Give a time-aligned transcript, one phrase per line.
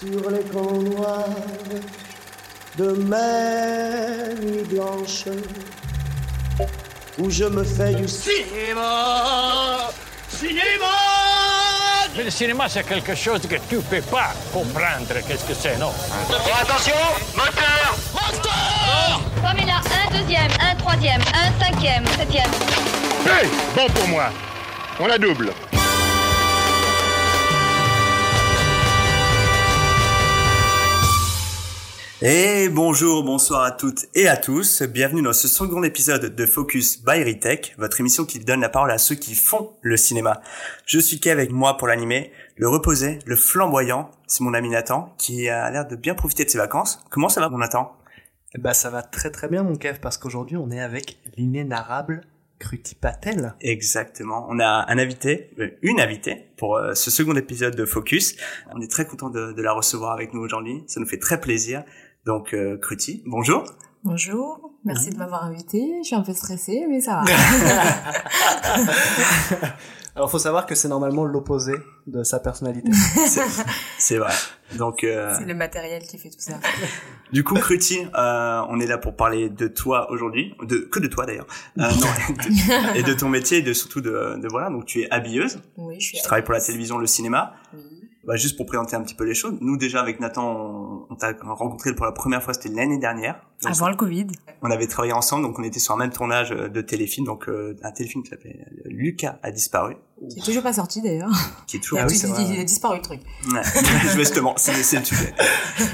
[0.00, 1.24] sur les camps noirs
[2.76, 5.24] de mes nuits blanches
[7.18, 9.90] où je me fais du Cinéma
[10.28, 10.94] Cinéma
[12.16, 15.14] Mais le cinéma, c'est quelque chose que tu peux pas comprendre.
[15.26, 15.92] Qu'est-ce que c'est, non?
[16.62, 16.94] Attention
[17.34, 22.50] Moteur Moteur Comme il a un deuxième, un troisième, un cinquième, septième.
[23.26, 24.30] Hey Bon pour moi.
[25.00, 25.52] On la double.
[32.20, 34.82] Et bonjour, bonsoir à toutes et à tous.
[34.82, 38.90] Bienvenue dans ce second épisode de Focus by Ritech, votre émission qui donne la parole
[38.90, 40.40] à ceux qui font le cinéma.
[40.84, 45.14] Je suis Kev avec moi pour l'animer, le reposé, le flamboyant, c'est mon ami Nathan
[45.16, 47.00] qui a l'air de bien profiter de ses vacances.
[47.08, 47.96] Comment ça va mon Nathan?
[48.56, 52.22] Bah ça va très très bien mon Kev parce qu'aujourd'hui on est avec l'inénarrable
[52.58, 53.54] Kruti Patel.
[53.60, 54.44] Exactement.
[54.50, 58.34] On a un invité, euh, une invitée pour euh, ce second épisode de Focus.
[58.74, 60.82] On est très content de, de la recevoir avec nous aujourd'hui.
[60.88, 61.84] Ça nous fait très plaisir.
[62.28, 63.64] Donc, euh, Kruti, bonjour.
[64.04, 65.80] Bonjour, merci de m'avoir invité.
[66.02, 67.24] Je suis un peu stressée, mais ça va.
[70.14, 71.72] Alors faut savoir que c'est normalement l'opposé
[72.06, 72.90] de sa personnalité.
[73.98, 74.34] C'est- vrai.
[74.76, 76.60] Donc, euh, C'est le matériel qui fait tout ça.
[77.32, 81.06] du coup, Kruti, euh, on est là pour parler de toi aujourd'hui, de que de
[81.06, 81.46] toi d'ailleurs,
[81.78, 84.68] euh, non, de- et de ton métier, et de surtout de, de voilà.
[84.68, 85.62] Donc, tu es habilleuse.
[85.78, 86.18] Oui, je suis.
[86.18, 87.54] Tu travailles pour la télévision, le cinéma.
[87.72, 87.97] Oui.
[88.28, 89.54] Bah, juste pour présenter un petit peu les choses.
[89.62, 93.40] Nous déjà avec Nathan, on, t'a rencontré pour la première fois, c'était l'année dernière.
[93.62, 94.26] Donc, Avant le Covid.
[94.60, 97.48] on avait travaillé ensemble, donc on était sur un même tournage euh, de téléfilm, donc
[97.48, 99.96] euh, un téléfilm qui s'appelait euh, Lucas a disparu,
[100.28, 101.30] Qui est toujours pas sorti d'ailleurs.
[101.66, 102.20] qui est Il, toujours a Ah oui,
[102.50, 103.20] il a disparu le truc.
[103.50, 103.62] Ouais,
[104.14, 105.32] justement, c'est le sujet.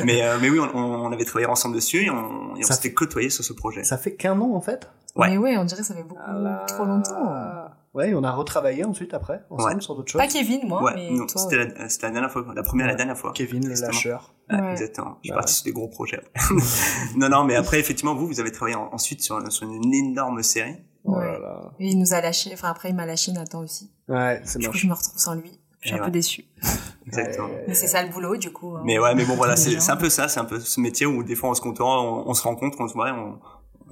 [0.05, 2.75] Mais euh, mais oui, on, on avait travaillé ensemble dessus et on, et on Ça
[2.75, 3.85] s'était côtoyés sur ce projet.
[3.85, 4.89] Ça fait qu'un an en fait?
[5.15, 5.31] Ouais.
[5.31, 6.21] Mais ouais, on dirait que ça fait beaucoup
[6.67, 7.64] trop longtemps.
[7.95, 9.81] Ouais, on a retravaillé ensuite après ensemble Ouais.
[9.81, 10.21] sur d'autres choses.
[10.21, 11.41] Pas Kevin, moi, ouais, mais non, toi.
[11.41, 11.75] c'était ouais.
[11.79, 13.33] la, c'était la dernière fois, la première et la dernière fois.
[13.33, 14.35] Kevin le lâcheur.
[14.51, 14.73] Ouais, Ouais.
[14.73, 15.17] Exactement.
[15.23, 16.21] Je suis Bah parti sur des gros projets.
[17.17, 20.43] non, non, mais après, effectivement, vous, vous avez travaillé en- ensuite sur, sur une énorme
[20.43, 20.77] série.
[21.05, 21.25] Oh Ouais.
[21.25, 21.73] là là.
[21.79, 22.51] Et il nous a lâché.
[22.53, 23.91] Enfin après, il m'a lâché Nathan aussi.
[24.09, 25.53] Ouais, c'est Du coup, je me retrouve sans lui.
[25.81, 26.07] Je suis Et un ouais.
[26.07, 26.45] peu déçue.
[27.07, 27.49] Exactement.
[27.69, 28.75] Mais c'est ça le boulot, du coup.
[28.77, 28.83] hein.
[28.85, 31.23] Mais ouais, mais bon, voilà, c'est un peu ça, c'est un peu ce métier où
[31.23, 31.85] des fois on se compte, on,
[32.27, 33.39] on se rencontre, on se voit, on,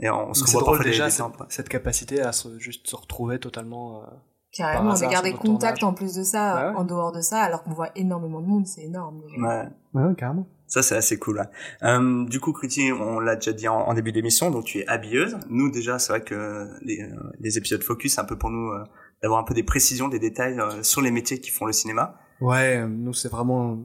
[0.01, 1.15] et on se revoit drôle des, déjà des
[1.49, 4.03] cette, capacité à se, juste se retrouver totalement.
[4.03, 4.07] euh,
[4.53, 5.93] Carrément, on hasard a gardé sur notre contact tournage.
[5.93, 6.77] en plus de ça, Ouais, ouais.
[6.77, 8.67] en dehors de ça, alors qu'on voit énormément de monde.
[8.67, 9.23] C'est énorme.
[9.39, 9.65] Ouais.
[9.95, 10.47] Ouais, ouais, carrément.
[10.67, 11.39] Ça, c'est assez cool.
[11.39, 11.47] ouais.
[11.89, 14.87] Euh, du coup, Kruti, on l'a déjà dit en, en début d'émission, donc tu es
[14.89, 15.37] habilleuse.
[15.49, 18.71] Nous, déjà, c'est vrai que les, euh, les épisodes focus, c'est un peu pour nous
[18.73, 18.85] euh,
[19.23, 22.19] d'avoir un peu des précisions, des détails euh, sur les métiers qui font le cinéma.
[22.41, 23.79] Ouais, nous c'est vraiment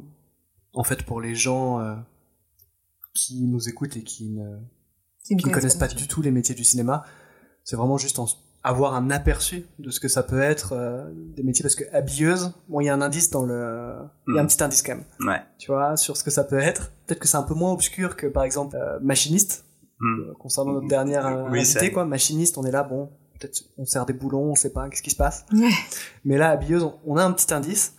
[0.73, 1.93] en fait pour les gens euh,
[3.13, 4.57] qui nous écoutent et qui ne
[5.27, 7.03] Qui ne connaissent pas du du tout les métiers du cinéma,
[7.63, 8.27] c'est vraiment juste en-
[8.63, 11.05] avoir un aperçu de ce que ça peut être euh,
[11.35, 13.93] des métiers parce que habilleuse, bon il y a un indice dans le,
[14.27, 14.47] il y a un Mm.
[14.47, 15.41] petit indice quand même, Ouais.
[15.57, 16.91] tu vois, sur ce que ça peut être.
[17.05, 19.63] Peut-être que c'est un peu moins obscur que par exemple euh, machiniste
[19.99, 20.19] Hmm.
[20.29, 23.09] euh, concernant notre dernière euh, Oui, invitée quoi, machiniste, on est là bon,
[23.39, 25.43] peut-être on sert des boulons, on sait pas qu'est-ce qui se passe.
[25.53, 25.69] Ouais.
[26.23, 27.95] Mais là habilleuse, on, on a un petit indice,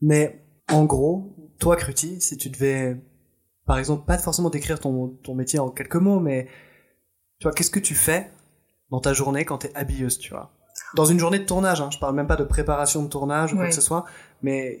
[0.00, 2.98] mais en gros, toi Cruti, si tu devais
[3.66, 6.46] par exemple pas forcément décrire ton ton métier en quelques mots, mais
[7.38, 8.30] tu vois, qu'est-ce que tu fais
[8.90, 10.50] dans ta journée quand t'es habilleuse, tu vois?
[10.94, 13.56] Dans une journée de tournage, hein, je parle même pas de préparation de tournage ou
[13.56, 13.68] quoi Ouais.
[13.70, 14.04] que ce soit,
[14.42, 14.80] mais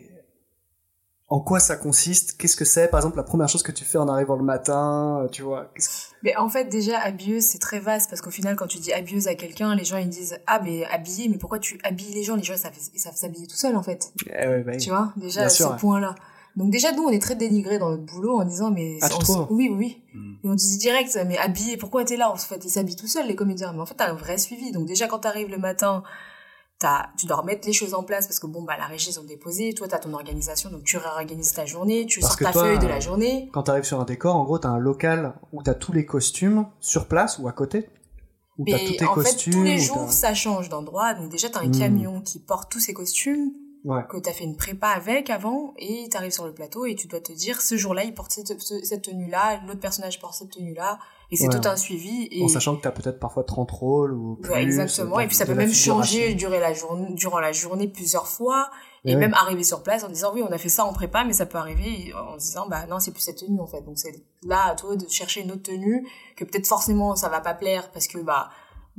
[1.28, 2.36] en quoi ça consiste?
[2.36, 2.88] Qu'est-ce que c'est?
[2.88, 5.72] Par exemple, la première chose que tu fais en arrivant le matin, euh, tu vois
[5.74, 5.82] que-
[6.22, 9.26] Mais en fait, déjà, habilleuse, c'est très vaste parce qu'au final, quand tu dis habilleuse
[9.26, 12.36] à quelqu'un, les gens ils disent Ah, mais habillée, mais pourquoi tu habilles les gens
[12.36, 14.12] Les gens ils savent, ils savent s'habiller tout seuls en fait.
[14.26, 14.76] Eh ouais, bah.
[14.76, 16.14] Tu vois, déjà, à ce point-là.
[16.56, 18.98] Donc, déjà, nous, on est très dénigrés dans notre boulot en disant Mais.
[19.02, 20.02] Ah, on- Oui, oui.
[20.14, 20.34] Hmm.
[20.44, 23.26] Et on dit direct Mais habillé, pourquoi t'es là En fait, ils s'habillent tout seuls,
[23.26, 23.72] les comédiens.
[23.72, 24.70] Mais en fait, t'as un vrai suivi.
[24.70, 26.02] Donc, déjà, quand t'arrives le matin,
[26.78, 29.18] t'as, tu dois remettre les choses en place parce que bon, bah, la régie, ils
[29.20, 29.72] ont déposé.
[29.74, 32.78] Toi, t'as ton organisation, donc tu réorganises ta journée, tu Parce sors ta toi, feuille
[32.78, 33.48] de euh, la journée.
[33.52, 36.66] Quand t'arrives sur un décor, en gros, t'as un local où t'as tous les costumes
[36.80, 37.88] sur place ou à côté?
[38.58, 41.14] Où t'as tous tes en fait, costumes tous les jours, ça change d'endroit.
[41.14, 41.78] Donc déjà, t'as un Hmm.
[41.78, 43.50] camion qui porte tous ces costumes
[43.84, 44.00] Ouais.
[44.08, 47.20] que t'as fait une prépa avec avant et t'arrives sur le plateau et tu dois
[47.20, 50.98] te dire ce jour-là, il porte cette, ce- cette tenue-là, l'autre personnage porte cette tenue-là
[51.30, 51.60] et c'est Ouais.
[51.60, 52.28] tout un suivi.
[52.30, 52.42] Et...
[52.42, 54.50] En sachant que t'as peut-être parfois 30 rôles ou plus.
[54.52, 55.20] Ouais, exactement.
[55.20, 58.70] Et puis ça peut même changer la journée, durant la journée plusieurs fois.
[59.06, 59.20] Et, Et ouais.
[59.20, 61.44] même arriver sur place en disant oui, on a fait ça en prépa, mais ça
[61.44, 63.82] peut arriver en disant bah non, c'est plus cette tenue en fait.
[63.82, 64.14] Donc c'est
[64.46, 66.06] là à toi de chercher une autre tenue
[66.36, 68.48] que peut-être forcément ça va pas plaire parce que bah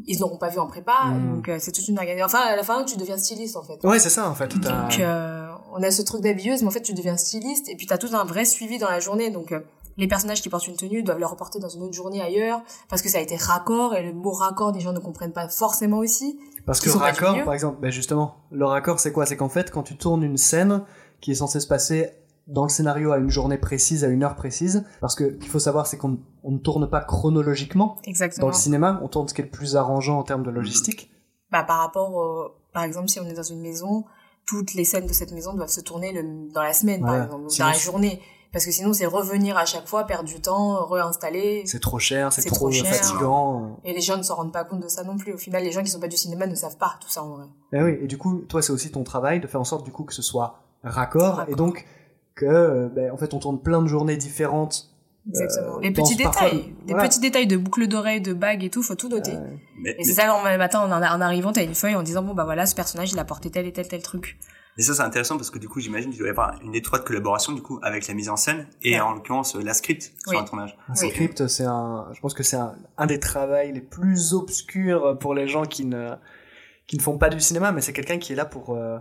[0.06, 1.06] ils n'auront pas vu en prépa.
[1.06, 1.36] Mm.
[1.36, 2.26] Donc euh, c'est toute une organisation.
[2.26, 3.84] Enfin à la fin tu deviens styliste en fait.
[3.84, 4.58] Ouais, c'est ça en fait.
[4.58, 7.88] Donc euh, on a ce truc d'habilleuse, mais en fait tu deviens styliste et puis
[7.88, 9.30] t'as tout un vrai suivi dans la journée.
[9.30, 9.62] Donc euh,
[9.98, 13.02] les personnages qui portent une tenue doivent le reporter dans une autre journée ailleurs parce
[13.02, 16.00] que ça a été raccord et le mot raccord des gens ne comprennent pas forcément
[16.00, 16.38] aussi.
[16.66, 19.28] Parce que raccord, par exemple, ben justement, le raccord, c'est quoi?
[19.28, 20.82] C'est qu'en fait, quand tu tournes une scène
[21.22, 22.10] qui est censée se passer
[22.48, 25.60] dans le scénario à une journée précise, à une heure précise, parce que qu'il faut
[25.60, 28.48] savoir, c'est qu'on on ne tourne pas chronologiquement dans Exactement.
[28.48, 31.12] le cinéma, on tourne ce qui est le plus arrangeant en termes de logistique.
[31.52, 34.06] Bah, par rapport, par exemple, si on est dans une maison,
[34.46, 37.46] toutes les scènes de cette maison doivent se tourner le- dans la semaine, par exemple,
[37.46, 38.22] ou dans la journée.
[38.54, 41.64] Parce que sinon, c'est revenir à chaque fois, perdre du temps, réinstaller.
[41.66, 42.86] C'est trop cher, c'est C'est trop, trop cher.
[42.94, 43.80] fatigant.
[43.84, 45.34] Et les gens ne s'en rendent pas compte de ça non plus.
[45.34, 47.36] Au final, les gens qui sont pas du cinéma ne savent pas tout ça en
[47.36, 47.46] vrai.
[47.74, 49.92] Et oui, et du coup, toi, c'est aussi ton travail de faire en sorte du
[49.92, 51.52] coup que ce soit raccord, Raccord.
[51.52, 51.86] et donc
[52.36, 54.92] que, euh, ben, en fait, on tourne plein de journées différentes.
[55.28, 55.78] Exactement.
[55.78, 57.08] Euh, les petits parfois- détails, des voilà.
[57.10, 59.34] petits détails de boucles d'oreilles, de bagues et tout, faut tout noter.
[59.80, 62.22] Mais, Et mais- c'est ça, le matin, en, en arrivant, t'as une feuille en disant,
[62.22, 64.38] bon, bah voilà, ce personnage, il a porté tel et tel, tel truc.
[64.78, 67.06] mais ça c'est intéressant parce que du coup j'imagine qu'il doit y avoir une étroite
[67.06, 69.00] collaboration du coup avec la mise en scène et Ouais.
[69.00, 70.78] en l'occurrence la script sur un tournage.
[70.90, 71.10] Un Oui.
[71.12, 75.34] script, c'est un, je pense que c'est un, un des travails les plus obscurs pour
[75.34, 76.10] les gens qui ne,
[76.88, 78.98] qui ne font pas du cinéma, mais c'est quelqu'un qui est là pour, euh,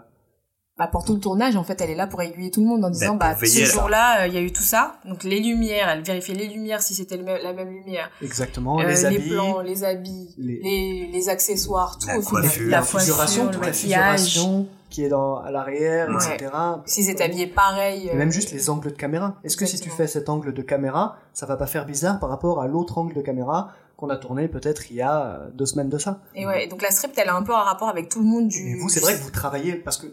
[0.76, 2.84] Bah, pour tout le tournage, en fait, elle est là pour aiguiller tout le monde
[2.84, 4.96] en disant, bah, veiller à ce la- jour-là, euh, il y a eu tout ça.
[5.04, 8.10] Donc, les lumières, elle vérifiait les lumières si c'était la même lumière.
[8.20, 12.42] exactement Euh, les habits, plans, les habits, les- les, les accessoires, tout La au final.
[12.42, 12.68] coiffure.
[12.70, 14.20] la coiffure, figuration, le toute la maquillage.
[14.24, 16.34] figuration qui est dans, à l'arrière, Ouais.
[16.34, 16.50] etc.
[16.86, 18.08] S'ils étaient habillés pareil.
[18.08, 19.36] Et euh, même juste les angles de caméra.
[19.44, 22.30] Est-ce que si tu fais cet angle de caméra, ça va pas faire bizarre par
[22.30, 25.66] rapport à l'autre angle de caméra qu'on a tourné peut-être il y a euh, deux
[25.66, 26.18] semaines de ça?
[26.34, 28.48] Et ouais, donc la script, elle a un peu un rapport avec tout le monde
[28.48, 28.72] du.
[28.72, 30.06] Et vous, c'est vrai que vous travaillez parce que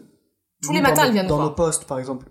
[0.62, 1.48] Tous les matins, nos- elle vient nous dans voir.
[1.48, 2.26] nos postes, par exemple,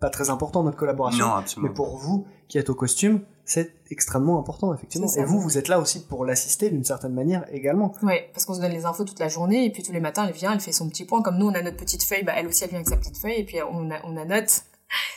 [0.00, 1.24] pas très important notre collaboration.
[1.26, 1.72] Non Mais absolument.
[1.74, 5.06] pour vous qui êtes au costume, c'est extrêmement important effectivement.
[5.16, 7.92] Et vous, vous êtes là aussi pour l'assister d'une certaine manière également.
[8.02, 10.26] Ouais, parce qu'on se donne les infos toute la journée, et puis tous les matins,
[10.26, 11.22] elle vient, elle fait son petit point.
[11.22, 13.16] Comme nous, on a notre petite feuille, bah, elle aussi, elle vient avec sa petite
[13.18, 14.62] feuille, et puis on, a, on annote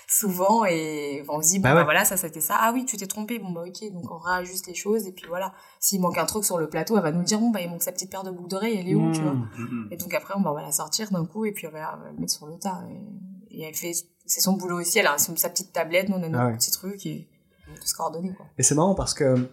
[0.08, 1.84] souvent, et on se dit, bon, Bah bah, ouais.
[1.84, 2.56] voilà, ça, c'était ça.
[2.60, 5.26] Ah oui, tu t'es trompé, bon, bah, ok, donc on réajuste les choses, et puis
[5.28, 5.54] voilà.
[5.80, 7.84] S'il manque un truc sur le plateau, elle va nous dire, bon, bah, il manque
[7.84, 9.34] sa petite paire de boucles d'oreilles, elle est où, tu vois.
[9.34, 9.50] Mmh.
[9.58, 9.88] Mhm.
[9.92, 12.34] Et donc après, on va, la sortir d'un coup, et puis on va, le mettre
[12.34, 12.82] sur le tas.
[12.90, 13.94] Et, et elle fait,
[14.26, 16.58] c'est son boulot aussi, elle a sa petite tablette, nous, on a notre Ah ouais.
[16.58, 17.28] petit truc, et
[17.70, 18.46] on peut se coordonner, quoi.
[18.58, 19.50] Et c'est marrant parce que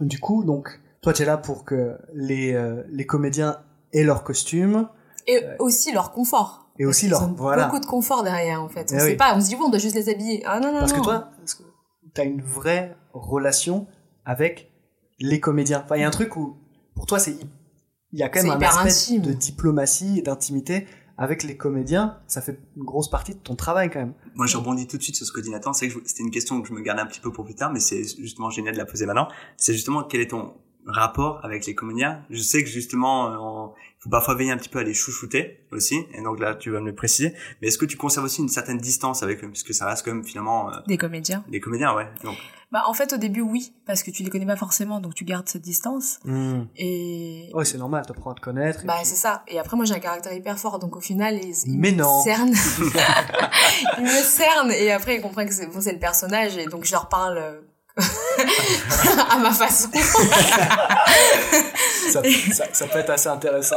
[0.00, 3.58] du coup, donc toi, tu es là pour que les euh, les comédiens
[3.92, 4.88] aient leur costume.
[5.26, 6.67] Et aussi leur confort.
[6.78, 7.66] Et Parce aussi leur- ont voilà.
[7.66, 8.90] beaucoup de confort derrière, en fait.
[8.92, 9.16] On Eh sait oui.
[9.16, 10.42] pas, on se dit, bon, on doit juste les habiller.
[10.46, 10.98] Ah non, non, Parce non.
[11.00, 11.30] que toi,
[12.14, 13.86] tu as une vraie relation
[14.24, 14.70] avec
[15.18, 15.82] les comédiens.
[15.84, 16.56] Enfin, il y a un truc où,
[16.94, 17.36] pour toi, c'est
[18.12, 19.22] il y a quand même un aspect intime.
[19.22, 20.86] de diplomatie et d'intimité
[21.18, 22.16] avec les comédiens.
[22.26, 24.14] Ça fait une grosse partie de ton travail quand même.
[24.34, 25.72] Moi, je rebondis tout de suite sur ce que dit Nathan.
[25.72, 27.72] C'est que c'était une question que je me gardais un petit peu pour plus tard,
[27.72, 29.28] mais c'est justement génial de la poser maintenant.
[29.56, 30.54] C'est justement quel est ton
[30.94, 33.26] rapport avec les comédiens Je sais que justement,
[33.66, 36.54] euh, il faut parfois veiller un petit peu à les chouchouter aussi, et donc là,
[36.54, 37.34] tu vas me le préciser.
[37.60, 40.12] Mais est-ce que tu conserves aussi une certaine distance avec eux, puisque ça reste quand
[40.14, 41.44] même finalement euh, Des comédiens.
[41.48, 42.06] des comédiens, ouais.
[42.22, 42.36] Donc,
[42.70, 45.24] Bah, en fait, au début, oui, parce que tu les connais pas forcément, donc tu
[45.24, 46.20] gardes cette distance.
[46.76, 47.50] Et.
[47.54, 48.84] Ouais, c'est normal, t'apprends à te connaître.
[48.86, 49.42] Bah, puis- c'est ça.
[49.48, 51.98] Et après, moi, j'ai un caractère hyper fort, donc au final, ils, ils Mais me
[51.98, 52.22] non.
[52.22, 52.54] cernent.
[53.98, 56.84] ils me cernent, et après, ils comprennent que c'est bon, c'est le personnage, et donc
[56.84, 57.60] je leur parle euh,
[59.30, 59.88] à ma façon.
[62.12, 62.22] ça,
[62.52, 63.76] ça, ça peut être assez intéressant.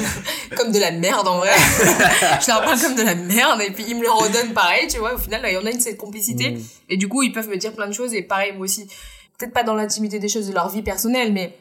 [0.56, 1.52] comme de la merde en vrai.
[2.40, 4.98] je leur parle comme de la merde et puis ils me le redonnent pareil, tu
[4.98, 5.14] vois.
[5.14, 6.60] Au final, là, il y en a une cette complicité Mm.
[6.88, 8.86] et du coup, ils peuvent me dire plein de choses et pareil moi aussi.
[9.38, 11.56] Peut-être pas dans l'intimité des choses de leur vie personnelle, mais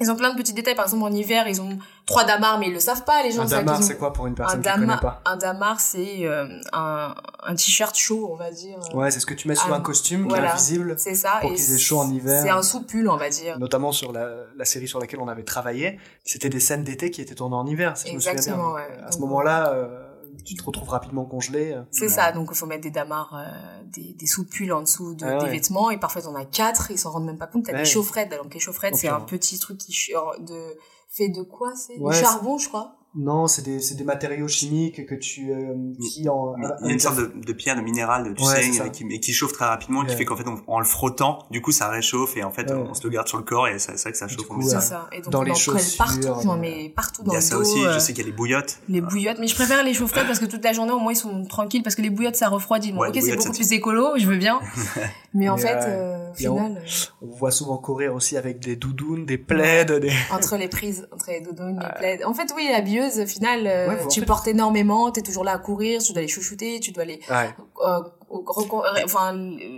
[0.00, 0.74] ils ont plein de petits détails.
[0.74, 3.42] Par exemple, en hiver, ils ont trois damars, mais ils le savent pas, les gens.
[3.42, 5.80] Un savent damar, c'est quoi pour une un personne qui ne connaît pas un damar,
[5.80, 7.14] c'est euh, un,
[7.44, 8.78] un t-shirt chaud, on va dire.
[8.94, 10.48] Ouais, c'est ce que tu mets Ah, un costume qui voilà.
[10.48, 11.38] est invisible, C'est ça.
[11.40, 12.42] pour qu'ils aient chaud en hiver.
[12.42, 13.58] C'est un sous-pull, on va dire.
[13.58, 15.98] notamment sur la, la série sur laquelle on avait travaillé.
[16.24, 18.40] C'était des scènes d'été qui étaient tournées en hiver, si je me souviens bien.
[18.42, 18.88] Exactement, ouais.
[19.00, 20.08] euh, À ce moment-là, euh,
[20.44, 21.72] tu te retrouves rapidement congelé.
[21.72, 21.82] euh.
[21.92, 25.24] C'est ça, donc il faut mettre des damars, euh, des, des sous-pulls en dessous de,
[25.24, 25.44] Ah ouais.
[25.44, 27.78] des vêtements, et parfois t'en as quatre, ils s'en rendent même pas compte, t'as Ouais.
[27.80, 29.92] des chaufferettes, donc les chaufferettes c'est un petit truc qui
[30.40, 30.76] de,
[31.12, 31.98] fait de quoi c'est?
[31.98, 35.74] Ouais, Du charbon je crois Non, c'est des, c'est des matériaux chimiques que tu, euh,
[36.14, 38.72] qui en, il y a une sorte de, de pierre, de minéral, tu Ouais, sais,
[38.72, 38.84] ça.
[38.84, 40.16] euh, qui, qui chauffe très rapidement, qui Ouais.
[40.16, 42.76] fait qu'en fait, on- en le frottant, du coup, ça réchauffe et en fait, Ouais.
[42.88, 44.46] on se le garde sur le corps et ça- c'est vrai que ça Du chauffe.
[44.46, 44.70] coup, on met ouais.
[44.70, 44.80] ça.
[44.80, 47.20] C'est ça, et donc Dans on les en colle chaussures, partout, j'en dans- mets partout
[47.22, 48.34] Il dans y a le ça dos, aussi, euh, je sais qu'il y a les
[48.36, 48.78] bouillottes.
[48.88, 51.16] les bouillottes, mais je préfère les chaufferettes parce que toute la journée au moins ils
[51.16, 54.12] sont tranquilles, parce que les bouillottes ça refroidit, bon Ouais, ok c'est beaucoup plus écolo,
[54.16, 54.58] je veux bien,
[55.34, 58.58] mais en fait euh, au Et on- final, euh, On voit souvent courir aussi avec
[58.58, 60.10] des doudounes, des plaids, des...
[60.32, 62.24] entre les prises, entre les doudounes, les plaids.
[62.24, 65.44] En fait, oui, la bieuse, au final, euh, Ouais, tu fait- portes énormément, t'es toujours
[65.44, 67.50] là à courir, tu dois les chouchouter, tu dois les, Ouais.
[67.84, 69.32] euh, recon- enfin,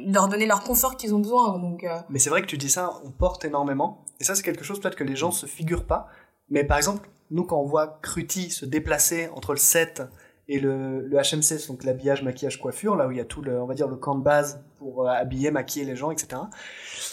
[0.07, 1.59] leur donner leur confort qu'ils ont besoin.
[1.59, 4.05] Donc, euh, Mais c'est vrai que tu dis ça, on porte énormément.
[4.21, 6.09] Et ça, c'est quelque chose peut-être que les gens se figurent pas.
[6.51, 10.03] Mais par exemple, nous, quand on voit Cruty se déplacer entre le set
[10.47, 13.61] et le, le HMC, donc l'habillage, maquillage, coiffure, là où il y a tout le,
[13.63, 16.43] on va dire, le camp de base pour euh, habiller, maquiller les gens, etc.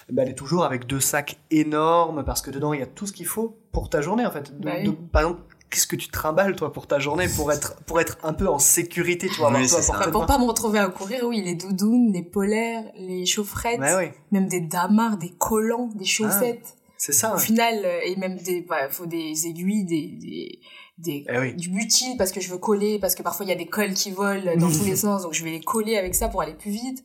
[0.09, 3.07] Ben, elle est toujours avec deux sacs énormes parce que dedans, il y a tout
[3.07, 4.59] ce qu'il faut pour ta journée, en fait.
[4.59, 4.83] De- Bah oui.
[4.83, 5.41] de- par exemple,
[5.71, 8.59] qu'est-ce que tu trimbales toi pour ta journée pour être pour être un peu en
[8.59, 11.55] sécurité, tu vois, Oui, toi portée de Pour pas me retrouver à courir, oui, les
[11.55, 16.75] doudounes, les polaires, les chaufferettes, oui, même des damars, des collants, des chaussettes.
[16.97, 17.31] c'est ça.
[17.33, 17.41] Au ouais.
[17.41, 20.59] final, euh, et même des, bah, faut des aiguilles, des, des,
[20.99, 21.53] des Eh oui.
[21.55, 23.93] du butyl parce que je veux coller, parce que parfois il y a des cols
[23.93, 26.53] qui volent dans tous les sens, donc je vais les coller avec ça pour aller
[26.53, 27.03] plus vite.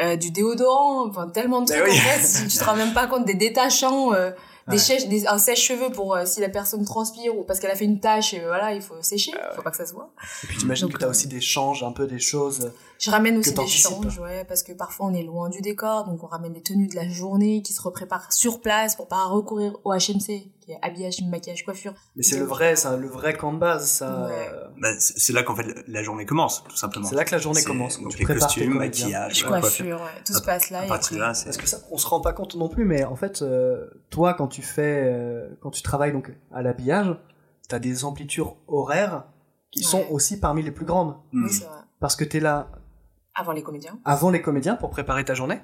[0.00, 1.96] Euh, du déodorant, enfin tellement de Eh trucs oui.
[1.96, 4.32] en fait, tu te rends même pas compte des détachants, euh,
[4.68, 4.78] des Ouais.
[4.78, 7.84] sèches, des, un sèche-cheveux pour euh, si la personne transpire ou parce qu'elle a fait
[7.84, 10.10] une tâche, et voilà, il faut sécher, Ah faut pas que ça se voit.
[10.42, 12.72] Et puis t'imagines Donc, que t'as euh, aussi des changes, un peu des choses.
[12.98, 16.22] Je ramène aussi des changes, ouais, parce que parfois on est loin du décor, donc
[16.22, 19.76] on ramène les tenues de la journée qui se repréparent sur place pour pas recourir
[19.84, 20.24] au HMC,
[20.60, 21.92] qui est habillage, maquillage, coiffure.
[22.16, 24.26] Mais c'est le vrai, ça, le vrai camp de base, ça.
[24.26, 24.48] Ouais.
[24.52, 27.06] euh, Bah, c'est là qu'en fait la journée commence, tout simplement.
[27.08, 28.00] C'est là que la journée commence.
[28.00, 30.82] Donc Tu les costumes, maquillage, ouais, coiffure, ouais, tout se passe là.
[30.82, 33.04] À partir là, c'est Parce que ça, on se rend pas compte non plus, mais
[33.04, 37.14] en fait, euh, toi, quand tu fais, euh, quand tu travailles donc à l'habillage,
[37.68, 39.24] t'as des amplitudes horaires
[39.72, 39.86] qui Ouais.
[39.86, 41.16] sont aussi parmi les plus grandes.
[41.32, 41.44] Hmm.
[41.44, 41.78] Oui, c'est vrai.
[42.00, 42.68] Parce que t'es là
[43.34, 43.98] Avant les comédiens.
[44.04, 45.60] avant les comédiens pour préparer ta journée.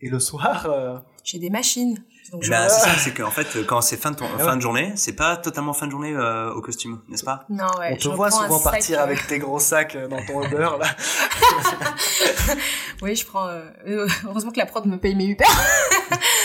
[0.00, 2.04] Et le soir, euh, J'ai des machines.
[2.32, 4.56] Donc je- ben, c'est ça, c'est qu'en fait, quand c'est fin de, ton, Ah fin
[4.56, 7.44] de journée, c'est pas totalement fin de journée euh, au costume, n'est-ce pas?
[7.48, 7.90] Non, ouais.
[7.92, 10.70] on te je voit souvent partir euh, avec tes gros sacs euh, dans ton Uber
[10.80, 10.86] là.
[13.02, 13.48] Oui, je prends.
[13.48, 15.44] euh, Heureusement que la prod me paye mes Uber.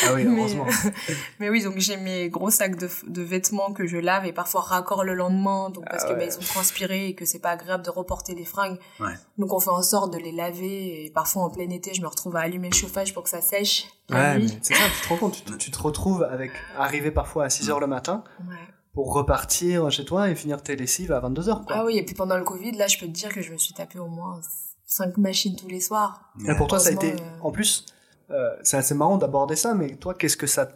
[0.06, 0.66] Ah oui, Mais, heureusement.
[1.40, 4.62] Mais oui, donc j'ai mes gros sacs de, de vêtements que je lave et parfois
[4.62, 6.26] raccord le lendemain, donc parce Ah que ouais.
[6.28, 8.78] bah, ils ont transpiré et que c'est pas agréable de reporter les fringues.
[9.00, 9.14] Ouais.
[9.38, 12.08] Donc on fait en sorte de les laver et parfois en plein été, je me
[12.08, 13.86] retrouve à allumer le chauffage pour que ça sèche.
[14.10, 17.46] Ouais, mais c'est ça, tu te rends compte, tu, tu te retrouves avec, arriver parfois
[17.46, 18.56] à 6h le matin Ouais.
[18.94, 21.76] pour repartir chez toi et finir tes lessives à 22h quoi.
[21.78, 23.58] Ah oui, et puis pendant le Covid, là, je peux te dire que je me
[23.58, 24.40] suis tapé au moins
[24.86, 26.32] 5 machines tous les soirs.
[26.38, 27.14] Mais pour toi, ça a été.
[27.14, 27.86] Euh, En plus,
[28.32, 30.70] euh, c'est assez marrant d'aborder ça, mais toi, qu'est-ce que ça.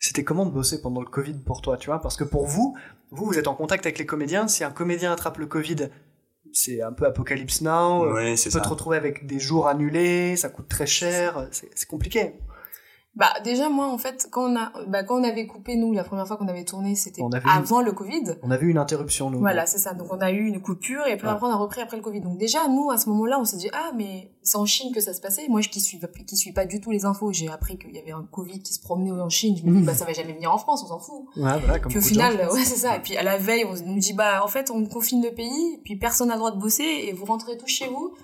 [0.00, 2.00] C'était comment de bosser pendant le Covid pour toi, tu vois?
[2.00, 2.76] Parce que pour vous,
[3.10, 4.48] vous, vous êtes en contact avec les comédiens.
[4.48, 5.88] Si un comédien attrape le Covid,
[6.52, 8.04] c'est un peu apocalypse now.
[8.06, 8.64] euh, Ouais, Tu c'est peux ça.
[8.64, 12.34] te retrouver avec des jours annulés, ça coûte très cher, c'est compliqué.
[13.16, 16.04] Bah déjà moi en fait quand on a bah quand on avait coupé nous la
[16.04, 18.36] première fois qu'on avait tourné c'était avait eu- avant le Covid.
[18.44, 19.40] On a vu une interruption, nous.
[19.40, 19.94] Voilà, c'est ça.
[19.94, 22.20] Donc on a eu une coupure et puis après on a repris après le Covid.
[22.20, 25.00] Donc déjà nous à ce moment-là, on s'est dit ah mais c'est en Chine que
[25.00, 25.48] ça se passait.
[25.48, 27.98] Moi je qui suis qui suis pas du tout les infos, j'ai appris qu'il y
[27.98, 29.56] avait un Covid qui se promenait en Chine.
[29.56, 29.86] Je me dis Mhm.
[29.86, 31.24] bah ça va jamais venir en France, on s'en fout.
[31.36, 32.96] Ouais, voilà, comme Puis au gens, final, ouais, c'est ça.
[32.96, 35.80] Et puis à la veille, on nous dit bah en fait on confine le pays,
[35.84, 38.14] puis personne n'a le droit de bosser et vous rentrez tous chez vous.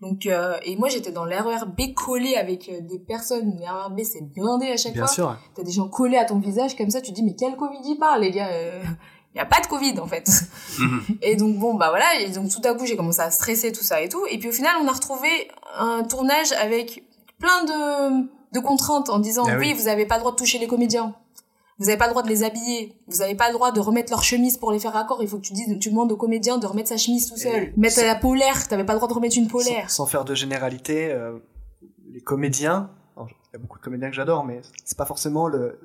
[0.00, 3.58] Donc euh, et moi j'étais dans l'RERB collé avec euh, des personnes.
[3.60, 5.14] L'RERB c'est blindé à chaque Bien fois.
[5.14, 5.36] sûr.
[5.54, 7.78] T'as des gens collés à ton visage comme ça, tu te dis mais quel Covid
[7.84, 8.48] il parle les gars
[9.34, 10.28] Il y a pas de Covid en fait.
[10.78, 11.02] Mhm.
[11.22, 13.82] et donc bon bah voilà, et donc tout à coup j'ai commencé à stresser tout
[13.84, 14.24] ça et tout.
[14.30, 15.28] Et puis au final on a retrouvé
[15.76, 17.04] un tournage avec
[17.38, 19.68] plein de, de contraintes en disant Ah oui.
[19.68, 19.72] oui.
[19.74, 21.14] vous avez pas le droit de toucher les comédiens.
[21.78, 22.96] Vous avez pas le droit de les habiller.
[23.08, 25.22] Vous avez pas le droit de remettre leur chemise pour les faire raccord.
[25.22, 27.64] Il faut que tu dises, tu demandes au comédien de remettre sa chemise tout seul.
[27.64, 28.68] Et Mettre sans- la polaire.
[28.68, 29.90] T'avais pas le droit de remettre une polaire.
[29.90, 31.38] Sans, sans faire de généralité, euh,
[32.12, 35.78] les comédiens, il y a beaucoup de comédiens que j'adore, mais c'est pas forcément le.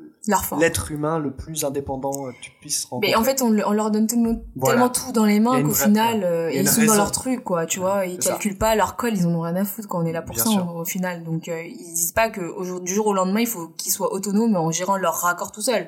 [0.60, 3.10] L'être humain le plus indépendant euh, que tu puisses rencontrer.
[3.12, 4.76] Mais en fait, on, on leur donne tellement, Voilà.
[4.76, 7.80] tellement tout dans les mains qu'au final, euh, ils sont dans leur truc, quoi, tu
[7.80, 8.06] vois.
[8.06, 8.32] Ils ça.
[8.32, 10.36] calculent pas leur col, ils en ont rien à foutre quand on est là pour
[10.36, 10.68] Bien ça, sûr.
[10.76, 11.24] au, au final.
[11.24, 13.92] Donc, euh, ils disent pas que au jour, du jour au lendemain, il faut qu'ils
[13.92, 15.88] soient autonomes en gérant leur raccord tout seul.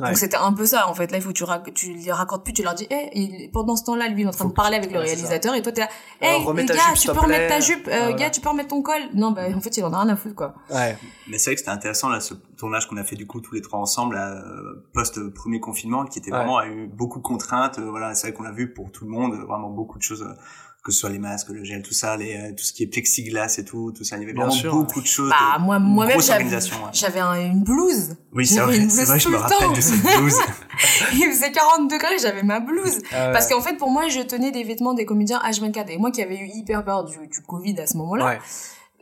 [0.00, 0.08] Ouais.
[0.08, 1.10] Donc c'était un peu ça en fait.
[1.12, 3.50] Là il faut que tu, rac- tu les raccordes plus, tu leur dis, eh, il-
[3.52, 5.62] pendant ce temps-là, lui il est en train Faut de parler avec le réalisateur et
[5.62, 5.88] toi t'es là,
[6.20, 8.12] Alors, hey, remets les ta gars, jupe, tu peux remettre ta jupe, euh, Voilà.
[8.14, 9.00] gars, tu peux remettre ton col.
[9.14, 10.54] Non, bah en fait il en a rien à foutre quoi.
[10.70, 10.98] Ouais.
[11.28, 13.54] Mais c'est vrai que c'était intéressant là, ce tournage qu'on a fait du coup tous
[13.54, 16.38] les trois ensemble euh, post premier confinement, qui était Ouais.
[16.38, 17.78] vraiment a eu beaucoup de contraintes.
[17.78, 20.02] euh, voilà, c'est vrai qu'on l'a vu pour tout le monde, euh, vraiment beaucoup de
[20.02, 20.34] choses, euh,
[20.84, 22.86] que ce soit les masques, le gel, tout ça, les, euh, tout ce qui est
[22.86, 24.16] plexiglas et tout, tout ça.
[24.16, 24.74] Il y avait Bien vraiment sûr.
[24.74, 25.30] beaucoup de choses.
[25.30, 26.76] Bah de- moi moi-même grosse j'avais organisation.
[26.76, 26.90] ouais.
[26.92, 28.16] j'avais un- une blouse.
[28.34, 29.72] Oui, c'est vrai, une c'est blouse vrai, je tout me le rappelle temps.
[29.72, 30.34] de cette blouse.
[31.14, 32.98] il faisait 40 degrés, j'avais ma blouse.
[33.14, 35.88] Euh, Parce qu'en fait, pour moi, je tenais des vêtements des comédiens H24.
[35.88, 38.38] Et moi qui avais eu hyper peur du, du Covid à ce moment-là, ouais.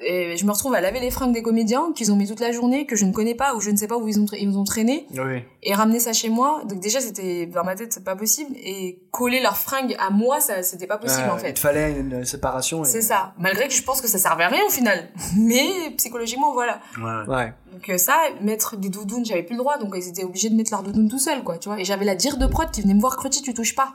[0.05, 2.53] Et je me retrouve à laver les fringues des comédiens qu'ils ont mis toute la
[2.53, 4.37] journée, que je ne connais pas, ou je ne sais pas où ils ont, tra-
[4.41, 5.43] ils ont traîné, Oui.
[5.63, 6.63] et ramener ça chez moi.
[6.69, 8.55] Donc déjà, c'était, dans ma tête, c'est pas possible.
[8.57, 11.53] Et coller leurs fringues à moi, ça, c'était pas possible, Euh, en Il fait.
[11.55, 12.83] te fallait une séparation.
[12.85, 13.35] et- C'est ça.
[13.39, 15.09] Malgré que je pense que ça servait à rien au final.
[15.37, 16.81] Mais psychologiquement, voilà.
[17.29, 17.53] Ouais.
[17.73, 20.55] Donc euh, ça, mettre des doudounes, j'avais plus le droit, donc ils étaient obligés de
[20.57, 21.81] mettre leurs doudounes tout seuls, quoi, tu vois.
[21.81, 23.93] Et j'avais la dire de prod qui venait me voir, Cruty, tu touches pas.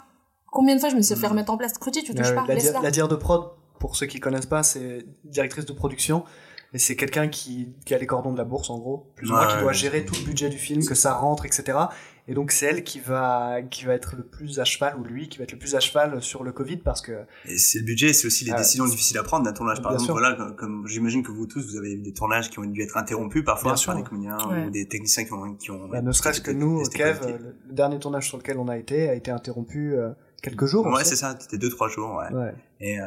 [0.52, 2.46] Combien de fois je me suis fait remettre en place, Cruty, tu touches Euh, pas,
[2.48, 6.24] la, la dire de prod, pour ceux qui connaissent pas, c'est directrice de production.
[6.74, 9.34] Et c'est quelqu'un qui, qui a les cordons de la bourse, en gros, plus ou
[9.34, 11.77] Ouais, moins, qui doit gérer tout le budget du film, que ça rentre, etc.
[12.27, 15.29] Et donc c'est elle qui va qui va être le plus à cheval ou lui
[15.29, 17.13] qui va être le plus à cheval sur le Covid parce que
[17.46, 19.81] Et c'est le budget, c'est aussi les Ah, décisions difficiles à prendre d'un tournage.
[19.81, 20.13] Par exemple, sûr.
[20.19, 22.81] voilà, comme, comme j'imagine que vous tous, vous avez eu des tournages qui ont dû
[22.81, 23.96] être interrompus parfois sûr.
[23.96, 24.65] des comédiens Ouais.
[24.65, 27.17] ou des techniciens qui ont, qui ont bah, ne serait-ce que nous, Kev,
[27.69, 30.10] le dernier tournage sur lequel on a été a été interrompu euh,
[30.41, 30.86] quelques jours.
[30.88, 31.36] Ouais, c'est ça.
[31.39, 32.15] C'était deux trois jours.
[32.15, 32.34] Ouais.
[32.36, 32.53] Ouais.
[32.79, 33.06] Et euh,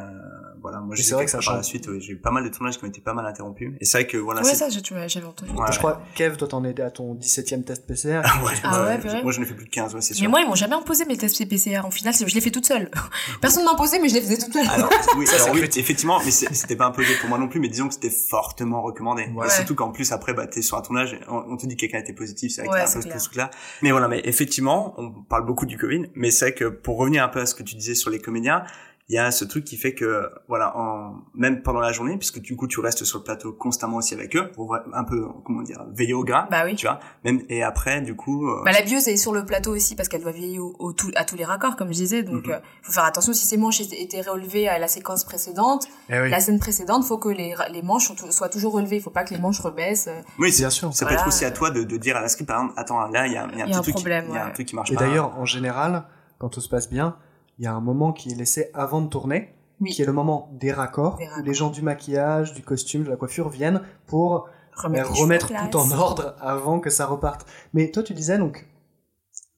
[0.61, 2.43] voilà, moi sais vrai que que ça par la suite, ouais, j'ai eu pas mal
[2.43, 3.71] de tournages qui ont été pas mal interrompus.
[3.79, 5.49] Et c'est vrai que voilà, Ouais, ça, j'avais entendu.
[5.53, 5.71] Ouais.
[5.71, 8.17] Je crois, Kev, toi t'en es à ton 17e test PCR.
[8.43, 10.23] Ouais, Ah ouais, je- vrai moi je n'ai fait plus de 15, ouais, c'est sûr.
[10.25, 11.85] Mais moi, ils m'ont jamais imposé mes tests PCR.
[11.85, 12.91] En final, je les fais toute seule.
[13.41, 14.67] Personne m'a imposé, mais je les faisais toute seule.
[14.67, 17.87] Alors, oui, alors oui, effectivement, mais c'était pas imposé pour moi non plus, mais disons
[17.87, 19.27] que c'était fortement recommandé.
[19.33, 19.47] Ouais.
[19.47, 21.81] Et surtout qu'en plus, après, bah, t'es sur un tournage, on, on te dit que
[21.81, 23.51] quelqu'un était positif, c'est vrai Ouais, a un c'est peu ce truc-là.
[23.83, 27.20] Mais voilà, mais effectivement, on parle beaucoup du Covid, mais c'est vrai que pour revenir
[27.21, 28.63] un peu à ce que tu disais sur les comédiens,
[29.09, 32.39] il y a ce truc qui fait que, voilà, en, même pendant la journée, puisque
[32.39, 35.63] du coup, tu restes sur le plateau constamment aussi avec eux, pour un peu, comment
[35.63, 36.47] dire, veiller au gras.
[36.49, 36.75] Bah oui.
[36.75, 39.43] Tu vois, même, et après, du coup, euh, Bah, la bieuse elle est sur le
[39.45, 41.93] plateau aussi parce qu'elle doit veiller au, au tout- à tous les raccords, comme je
[41.95, 42.23] disais.
[42.23, 45.87] Donc, euh, faut faire attention si ses manches étaient relevées à la séquence précédente.
[46.09, 46.29] Eh oui.
[46.29, 48.97] La scène précédente, faut que les, les manches soient, toujours relevées.
[48.97, 50.07] Il faut pas que les manches rebaissent.
[50.39, 50.93] oui, c'est Bien sûr.
[50.93, 51.27] Ça peut être Voilà.
[51.27, 53.35] aussi à toi de, de dire à la script, par exemple, attends, là, il y
[53.35, 54.37] a, il y a un Il y a petit un truc, qui- problème, il y
[54.37, 54.53] a un ouais.
[54.53, 55.01] truc qui marche Et pas.
[55.01, 56.03] d'ailleurs, en général,
[56.41, 57.17] quand tout se passe bien,
[57.59, 59.91] il y a un moment qui est laissé avant de tourner, Oui.
[59.91, 63.09] qui est le moment des raccords, Des où les gens du maquillage, du costume, de
[63.09, 67.45] la coiffure viennent pour Remettre, euh, remettre tout en ordre avant que ça reparte.
[67.73, 68.67] Mais toi, tu disais donc,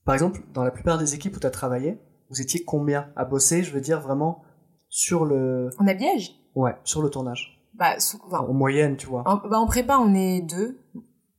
[0.05, 1.99] par exemple, dans la plupart des équipes où tu as travaillé,
[2.29, 4.43] vous étiez combien à bosser, je veux dire vraiment
[4.89, 6.31] sur le, En habillage?
[6.55, 7.93] Ouais, sur le tournage, bah,
[8.25, 9.23] enfin, en moyenne, tu vois.
[9.25, 10.79] en, bah, en prépa, on est deux.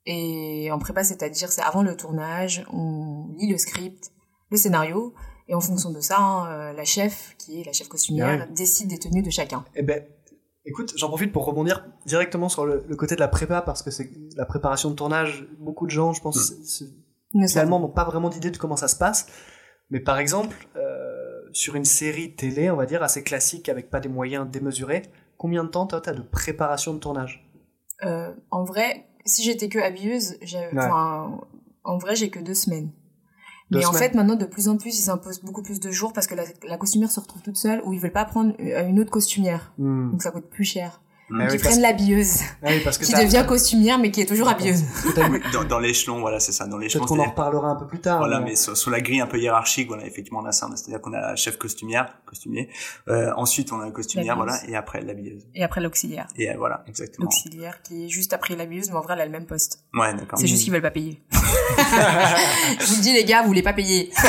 [0.07, 4.13] Et en prépa, c'est-à-dire, c'est avant le tournage, on lit le script,
[4.51, 5.15] le scénario.
[5.49, 8.53] Et en fonction de ça, hein, euh, la chef, qui est la chef costumière, Ah
[8.55, 9.65] décide des tenues de chacun.
[9.75, 10.03] Eh ben,
[10.65, 13.91] écoute, j'en profite pour rebondir directement sur le, le côté de la prépa parce que
[13.91, 15.47] c'est la préparation de tournage.
[15.59, 16.53] Beaucoup de gens, je pense,
[17.35, 17.49] Mm.
[17.49, 19.27] finalement n'ont pas vraiment d'idée de comment ça se passe.
[19.91, 24.01] Mais par exemple, euh, sur une série télé, on va dire assez classique avec pas
[24.01, 25.03] des moyens démesurés,
[25.37, 27.45] combien de temps toi t'as de préparation de tournage?
[28.05, 30.89] Euh, en vrai, si j'étais que habilleuse, Ouais.
[31.85, 32.91] en vrai, j'ai que deux semaines.
[33.71, 36.13] Deux Mais en fait, maintenant, de plus en plus, ils s'imposent beaucoup plus de jours
[36.13, 38.87] parce que la, la costumière se retrouve toute seule ou ils veulent pas prendre euh,
[38.87, 39.73] une autre costumière.
[39.79, 40.11] Hmm.
[40.11, 41.01] Donc ça coûte plus cher.
[41.31, 41.41] Mm.
[41.41, 44.49] Ah oui, prennent l'habilleuse Ah oui, parce que qui devient costumière mais qui est toujours
[44.49, 44.83] habilleuse.
[45.17, 46.67] Oui, dans, dans l'échelon, voilà, c'est ça.
[46.67, 48.19] Dans l'échelon, peut-être qu'on en reparlera un peu plus tard.
[48.19, 50.69] Voilà, mais- mais sur, sur la grille un peu hiérarchique, voilà, effectivement, on a ça.
[50.75, 52.69] C'est-à-dire qu'on a la chef costumière, costumier.
[53.09, 54.59] Euh, ensuite, on a la costumière, L'habilleuse.
[54.61, 55.43] voilà, et après l'habilleuse.
[55.55, 56.27] Et après l'auxiliaire.
[56.37, 57.25] Et euh, voilà, exactement.
[57.25, 59.81] L'auxiliaire qui est juste après l'habilleuse, mais en vrai, elle a le même poste.
[59.95, 60.39] Ouais, d'accord.
[60.39, 61.23] C'est juste qu'ils veulent pas payer.
[61.33, 64.11] Je vous le dis, les gars, vous voulez pas payer.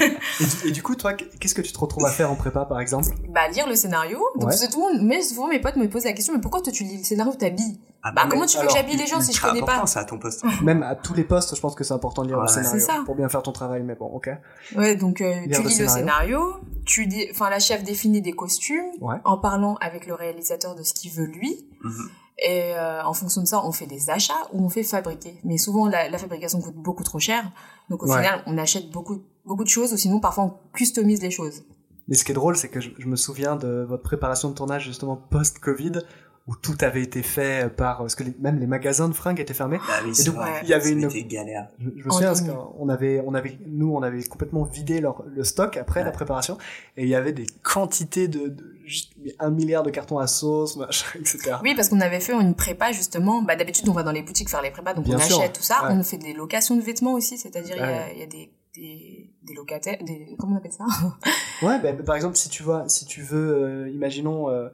[0.00, 2.64] Et, du, et du coup, toi, qu'est-ce que tu te retrouves à faire en prépa,
[2.64, 3.08] par exemple?
[3.28, 4.18] Bah, lire le scénario.
[4.38, 4.56] Donc, Ouais.
[4.56, 6.72] c'est tout le monde, mais souvent, mes potes me posent la question, mais pourquoi toi,
[6.72, 7.78] tu lis le scénario, t'habilles?
[8.02, 9.86] Ah, Bah, mais comment tu veux que j'habille les gens si je connais pas?
[9.86, 10.42] ça, à ton poste.
[10.62, 13.02] Même à tous les postes, je pense que c'est important de lire le scénario ça.
[13.06, 13.82] pour bien faire ton travail.
[13.84, 14.30] Mais bon, ok.
[14.76, 16.54] Ouais, donc euh, tu le lis le scénario.
[16.84, 19.16] tu dis, enfin la chef définit des costumes Ouais.
[19.24, 21.66] en parlant avec le réalisateur de ce qu'il veut lui.
[21.84, 22.08] Mhm.
[22.38, 25.38] Et euh, en fonction de ça, on fait des achats ou on fait fabriquer.
[25.44, 27.44] Mais souvent, la, la fabrication coûte beaucoup trop cher.
[27.88, 28.16] Donc au Ouais.
[28.16, 31.62] final, on achète beaucoup, beaucoup de choses ou sinon parfois on customise les choses.
[32.08, 34.54] Mais ce qui est drôle, c'est que je, je me souviens de votre préparation de
[34.54, 36.00] tournage justement post-Covid,
[36.48, 39.54] où tout avait été fait par parce que les- même les magasins de fringues étaient
[39.54, 39.78] fermés.
[39.88, 40.50] Ah oui, c'est donc, vrai.
[40.64, 41.68] il y avait une- galère.
[41.78, 45.00] Je, je me En souviens parce qu'on avait, on avait, nous, on avait complètement vidé
[45.00, 46.06] leur, le stock après Ouais.
[46.06, 46.58] la préparation,
[46.96, 50.74] et il y avait des quantités de, de juste un milliard de cartons à sauce,
[50.76, 51.52] machin, etc.
[51.62, 53.40] Oui, parce qu'on avait fait une prépa justement.
[53.42, 55.38] Bah, d'habitude, on va dans les boutiques faire les prépas, donc Bien on sûr.
[55.38, 55.84] achète tout ça.
[55.84, 55.90] Ouais.
[55.92, 58.12] On fait des locations de vêtements aussi, c'est-à-dire Ouais.
[58.16, 60.84] il y, a des, des, des locataires, des, comment on appelle ça
[61.66, 64.68] Ouais, ben, par exemple, si tu vois, si tu veux, euh, imaginons euh,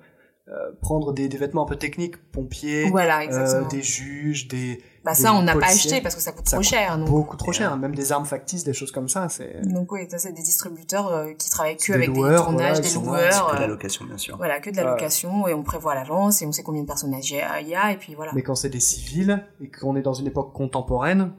[0.48, 5.12] euh, prendre des, des vêtements un peu techniques, pompiers, Voilà, euh, des juges, des Bah
[5.12, 6.96] des ça, on n'a pas acheté parce que ça coûte Ça trop coûte cher.
[6.96, 9.92] Donc, beaucoup trop cher, euh, même des armes factices, des choses comme ça, c'est donc
[9.92, 12.88] oui, ça c'est des distributeurs euh, qui travaillent que Des avec des loueurs, tournages, voilà,
[12.88, 13.50] des loueurs.
[13.50, 14.36] Que la euh, location, bien sûr.
[14.38, 14.90] voilà, que de la Ouais.
[14.92, 17.92] location et on prévoit à l'avance et on sait combien de personnages il y a
[17.92, 18.32] et puis voilà.
[18.34, 21.32] Mais quand c'est des civils et qu'on est dans une époque contemporaine,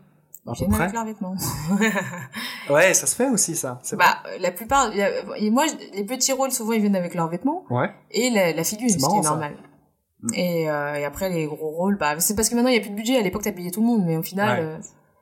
[0.47, 0.81] à Ils peu viennent près.
[0.83, 1.35] avec leurs vêtements.
[2.69, 3.79] Ouais, ça se fait aussi, ça.
[3.93, 4.91] bah, euh, la plupart,
[5.37, 7.63] et moi, je- les petits rôles, souvent, ils viennent avec leurs vêtements.
[7.69, 7.89] Ouais.
[8.11, 9.55] et la, la figure, C'est ce normal.
[10.21, 10.33] Mm.
[10.35, 12.81] Et, euh, et après, les gros rôles, bah, c'est parce que maintenant, il n'y a
[12.81, 13.17] plus de budget.
[13.17, 14.65] À l'époque, t'habillais tout le monde, mais au final, Ouais.
[14.65, 14.77] euh,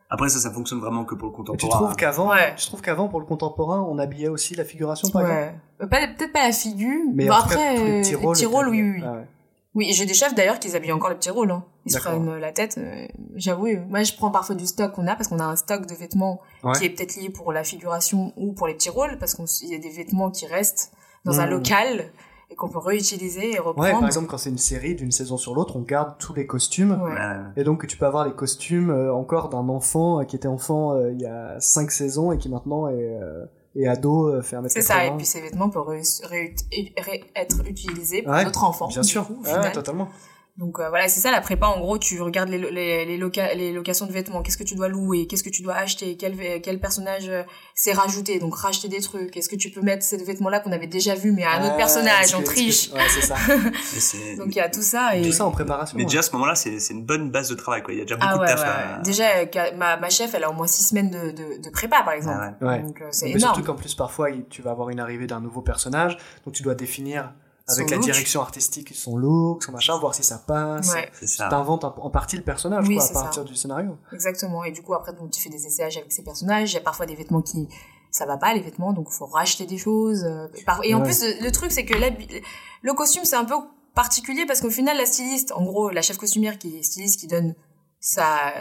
[0.09, 1.57] Après, ça, ça fonctionne vraiment que pour le Et contemporain.
[1.59, 2.53] tu trouves qu'avant, Ouais.
[2.55, 5.37] tu trouves qu'avant pour le contemporain, on habillait aussi la figuration, par exemple?
[5.41, 5.55] ouais.
[5.83, 8.33] Euh, pas- Peut-être pas la figure, Mais cas, après, tous les euh, petits les rôles.
[8.35, 8.91] petits étaient rôles, oui, oui.
[8.97, 9.03] oui.
[9.05, 9.27] Ah ouais.
[9.75, 11.51] Oui, j'ai des chefs d'ailleurs qui habillent encore les petits rôles.
[11.51, 11.63] Hein.
[11.87, 12.77] Ils se prennent la tête.
[12.77, 15.55] euh, J'avoue, euh, moi je prends parfois du stock qu'on a parce qu'on a un
[15.55, 16.73] stock de vêtements Ouais.
[16.77, 19.75] qui est peut-être lié pour la figuration ou pour les petits rôles parce qu'il y
[19.75, 20.91] a des vêtements qui restent
[21.25, 21.51] dans un Mhm.
[21.51, 22.11] local
[22.49, 23.79] et qu'on peut réutiliser et reprendre.
[23.81, 26.47] Ouais, par exemple, quand c'est une série d'une saison sur l'autre, on garde tous les
[26.47, 26.97] costumes.
[27.03, 27.61] Ouais.
[27.61, 30.93] Et donc, tu peux avoir les costumes euh, encore d'un enfant euh, qui était enfant
[30.93, 33.43] euh, il y a 5 saisons et qui maintenant est, euh,
[33.75, 34.69] est ado, euh, fait 1m80.
[34.69, 36.55] C'est ça, et puis ces vêtements peuvent ré- ré-
[36.97, 38.87] ré- être utilisés pour Ouais, d'autres enfants.
[38.87, 40.07] Bien sûr, coup, totalement.
[40.57, 41.67] Donc euh, voilà, c'est ça la prépa.
[41.67, 44.41] En gros, tu regardes les, les, les, loca- les locations de vêtements.
[44.41, 45.27] Qu'est-ce que tu dois louer?
[45.27, 46.17] Qu'est-ce que tu dois acheter?
[46.17, 47.43] Quel, quel personnage euh,
[47.75, 48.39] s'est rajouté?
[48.39, 49.37] Donc racheter des trucs.
[49.37, 51.71] Est-ce que tu peux mettre ces vêtements-là qu'on avait déjà vus mais à un autre
[51.73, 52.89] Ouais, personnage On triche?
[52.91, 53.35] Ouais, c'est ça.
[54.37, 55.15] Donc il y a tout ça.
[55.15, 55.21] Et...
[55.21, 55.95] Tout ça en préparation.
[55.95, 56.07] mais ouais.
[56.09, 57.93] déjà à ce moment-là, c'est c'est une bonne base de travail, quoi.
[57.93, 58.93] Il y a déjà beaucoup Ah ouais, de taf ouais.
[58.95, 58.99] à...
[59.03, 62.01] Déjà, euh, ma, ma chef, elle a au moins six semaines de, de, de prépa,
[62.03, 62.55] par exemple.
[62.61, 62.77] Ah.
[62.79, 63.53] Donc euh, c'est Mais énorme.
[63.53, 66.73] surtout qu'en plus, parfois, tu vas avoir une arrivée d'un nouveau personnage, donc tu dois
[66.75, 67.31] définir
[67.67, 68.05] avec la look.
[68.05, 70.93] direction artistique son look, son machin, voir si ça passe.
[70.93, 71.11] Ouais.
[71.49, 73.13] T'inventes en partie le personnage, Oui, quoi, à ça.
[73.21, 73.97] partir du scénario.
[74.13, 74.63] exactement.
[74.63, 76.71] Et du coup, après, donc, tu fais des essayages avec ces personnages.
[76.71, 77.67] Il y a parfois des vêtements qui
[78.09, 80.47] ça va pas les vêtements donc faut racheter des choses euh,
[80.83, 81.03] et en Ouais.
[81.03, 83.55] plus le, truc c'est que le costume c'est un peu
[83.93, 87.27] particulier parce qu'au final la styliste en gros la chef costumière qui est styliste qui
[87.27, 87.53] donne
[87.99, 88.53] sa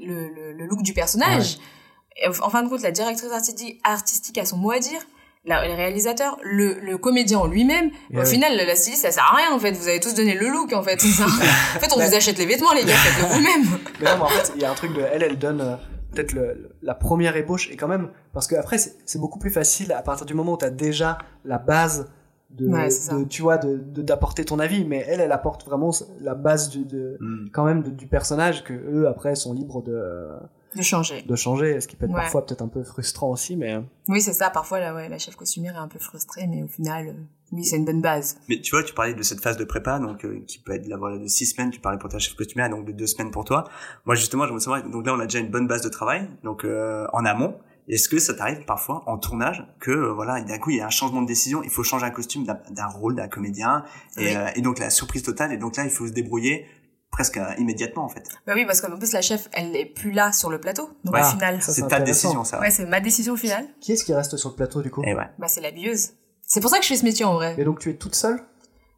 [0.00, 1.58] le, le, le look du personnage
[2.42, 3.28] en fin de compte la directrice
[3.84, 5.00] artistique a son mot à dire
[5.44, 7.90] la, le réalisateur, le, le comédien en lui-même.
[8.10, 9.72] Et Au final, la styliste, ça sert à rien, en fait.
[9.72, 11.00] Vous avez tous donné le look, en fait.
[11.00, 11.24] ça.
[11.24, 13.78] en fait, on vous achète les vêtements, les gars, faites-le vous-même.
[14.00, 15.74] Mais non, mais en fait, il y a un truc de elle, elle donne euh,
[16.12, 19.50] peut-être le- la première ébauche et quand même parce que après c'est c'est beaucoup plus
[19.50, 22.10] facile à partir du moment où tu as déjà la base
[22.50, 25.90] de, Ouais, de- tu vois de de- d'apporter ton avis mais elle elle apporte vraiment
[26.20, 27.48] la base du de Mm.
[27.52, 30.28] quand même de- du personnage que eux après sont libres de
[30.76, 31.22] De changer.
[31.22, 32.20] de changer ce qui peut être Ouais.
[32.20, 34.50] parfois peut-être un peu frustrant aussi mais Oui, c'est ça.
[34.50, 37.12] Parfois, là, ouais, la chef costumière est un peu frustrée, mais au final, euh,
[37.52, 38.38] oui, c'est une bonne base.
[38.48, 40.86] Mais tu vois, tu parlais de cette phase de prépa, donc euh, qui peut être
[40.88, 41.70] là, voilà, de six semaines.
[41.70, 43.64] Tu parlais pour ta chef costumière, donc de deux semaines pour toi.
[44.06, 44.80] Moi, justement, je me souviens.
[44.80, 47.54] Donc là, on a déjà une bonne base de travail, donc euh, en amont.
[47.88, 50.86] Est-ce que ça t'arrive parfois en tournage que euh, voilà, d'un coup, il y a
[50.86, 53.84] un changement de décision, il faut changer un costume d'un d'un rôle d'un comédien,
[54.16, 54.34] et, Oui.
[54.36, 55.52] euh, et donc la surprise totale.
[55.52, 56.64] Et donc là, il faut se débrouiller
[57.12, 58.24] presque euh, immédiatement en fait.
[58.46, 60.90] Bah oui, parce qu'en plus, la chef, elle est plus là sur le plateau.
[61.04, 62.58] Donc, au final, C'est c'est ta décision, ça.
[62.58, 63.66] ouais, c'est ma décision finale.
[63.80, 65.02] qui est-ce qui reste sur le plateau du coup?
[65.04, 65.28] Et ouais.
[65.38, 66.10] Bah, c'est l'habilleuse.
[66.44, 67.54] C'est pour ça que je fais ce métier, en vrai.
[67.58, 68.42] et donc tu es toute seule?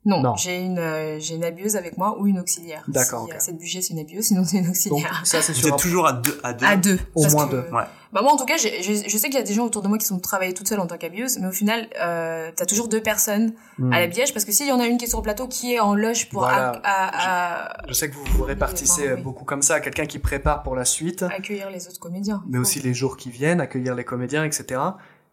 [0.07, 0.37] Non, Non.
[0.37, 2.83] j'ai une, euh, j'ai une habilleuse avec moi ou une auxiliaire.
[2.89, 3.37] D'accord, Si, ok.
[3.37, 5.23] euh, cette budget, c'est une habilleuse, sinon c'est une donc auxiliaire.
[5.25, 6.67] ça c'est un- toujours à deux, à deux.
[6.67, 6.99] À deux.
[7.15, 7.65] Au moins que- deux.
[7.73, 7.85] Ouais.
[8.13, 8.69] Bah moi en tout cas, je,
[9.09, 10.79] je sais qu'il y a des gens autour de moi qui sont travaillés toutes seules
[10.79, 13.93] en tant qu'habilleuse, mais au final, euh, t'as toujours deux personnes Hmm.
[13.93, 15.73] à l'habillage parce que s'il y en a une qui est sur le plateau, qui
[15.75, 16.73] est en loge pour Voilà.
[16.75, 19.23] ac- à- à- je sais que vous vous répartissez Oui, oui.
[19.23, 22.45] beaucoup comme ça quelqu'un qui prépare pour la suite accueillir les autres comédiens.
[22.47, 24.81] mais aussi les jours qui viennent, accueillir les comédiens, etc.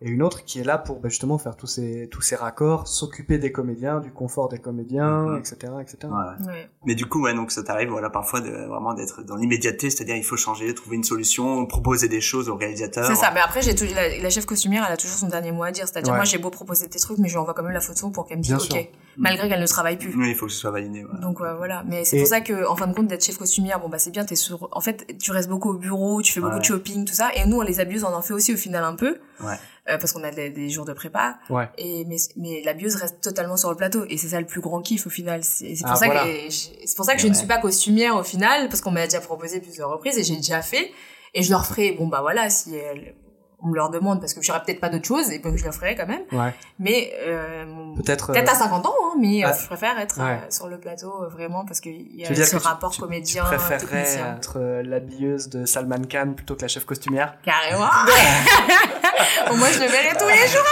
[0.04, 2.88] Et une autre qui est là pour bah, justement faire tous ces, tous ces raccords,
[2.88, 5.74] s'occuper des comédiens, du confort des comédiens, etc.
[5.80, 5.98] etc.
[6.06, 6.48] Ouais.
[6.48, 6.70] Ouais.
[6.86, 10.16] Mais du coup, ouais, donc ça t'arrive, voilà, parfois de vraiment d'être dans l'immédiateté, c'est-à-dire
[10.16, 13.06] il faut changer, trouver une solution, proposer des choses au réalisateur.
[13.06, 15.52] C'est ça, mais après, j'ai tout, la, la chef costumière, elle a toujours son dernier
[15.52, 15.88] mot à dire.
[15.88, 16.18] C'est-à-dire, Ouais.
[16.18, 18.26] moi, j'ai beau proposer des trucs, mais je lui envoie quand même la photo pour
[18.26, 18.62] qu'elle me dise OK.
[18.62, 18.84] sûr.
[19.18, 20.16] Malgré qu'elle ne travaille plus.
[20.16, 21.04] Oui, il faut que ce soit validé.
[21.04, 21.20] voilà.
[21.20, 23.38] Donc euh, voilà, mais c'est Et- pour ça que en fin de compte d'être chef
[23.38, 26.32] costumière, bon bah c'est bien, t'es sur, en fait tu restes beaucoup au bureau, tu
[26.34, 26.60] fais beaucoup Ouais.
[26.60, 28.84] de shopping, tout ça, et nous on les abuse, on en fait aussi au final
[28.84, 29.54] un peu, Ouais.
[29.90, 31.68] euh, parce qu'on a des, des jours de prépa, Ouais.
[31.78, 34.82] et mais mais l'abuse reste totalement sur le plateau, et c'est ça le plus grand
[34.82, 35.44] kiff au final.
[35.44, 36.24] C'est pour Ah, ça voilà.
[36.24, 38.82] que et je- c'est pour ça que je ne suis pas costumière au final, parce
[38.82, 40.92] qu'on m'a déjà proposé plusieurs reprises et j'ai déjà fait,
[41.34, 43.16] et je leur ferai, bon bah voilà, si elles-
[43.64, 45.72] on me leur demande parce que j'aurais peut-être pas d'autre chose et donc je le
[45.72, 46.54] ferai quand même Ouais.
[46.80, 48.32] mais euh, Peut-être.
[48.32, 49.54] Peut-être euh, à 50 ans, hein, mais euh, Ouais.
[49.62, 50.32] je préfère être Ouais.
[50.44, 53.44] euh, sur le plateau euh, vraiment parce qu'il y a ce rapport tu, comédien.
[53.44, 54.36] tu préférerais technicien.
[54.38, 57.36] être l'habilleuse de Salman Khan plutôt que la chef costumière?
[57.44, 57.86] Carrément.
[59.52, 60.66] Au moins, je le verrai tous les jours.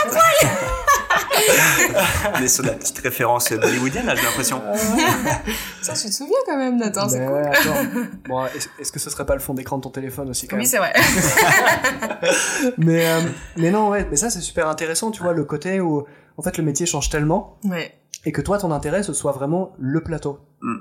[2.35, 4.61] On est sur la petite référence bollywoodienne, là, j'ai l'impression.
[5.81, 7.33] Ça, tu te souviens quand même, Nathan, c'est cool.
[7.33, 7.83] ouais, attends.
[8.27, 8.45] bon,
[8.79, 10.69] est-ce que ce serait pas le fond d'écran de ton téléphone aussi quand Oui, même
[10.69, 10.93] c'est vrai.
[12.77, 13.21] mais, euh,
[13.57, 16.05] mais non, ouais, mais ça c'est super intéressant, tu vois, le côté où
[16.37, 17.93] en fait le métier change tellement Ouais.
[18.25, 20.39] et que toi ton intérêt ce soit vraiment le plateau.
[20.61, 20.75] Mm.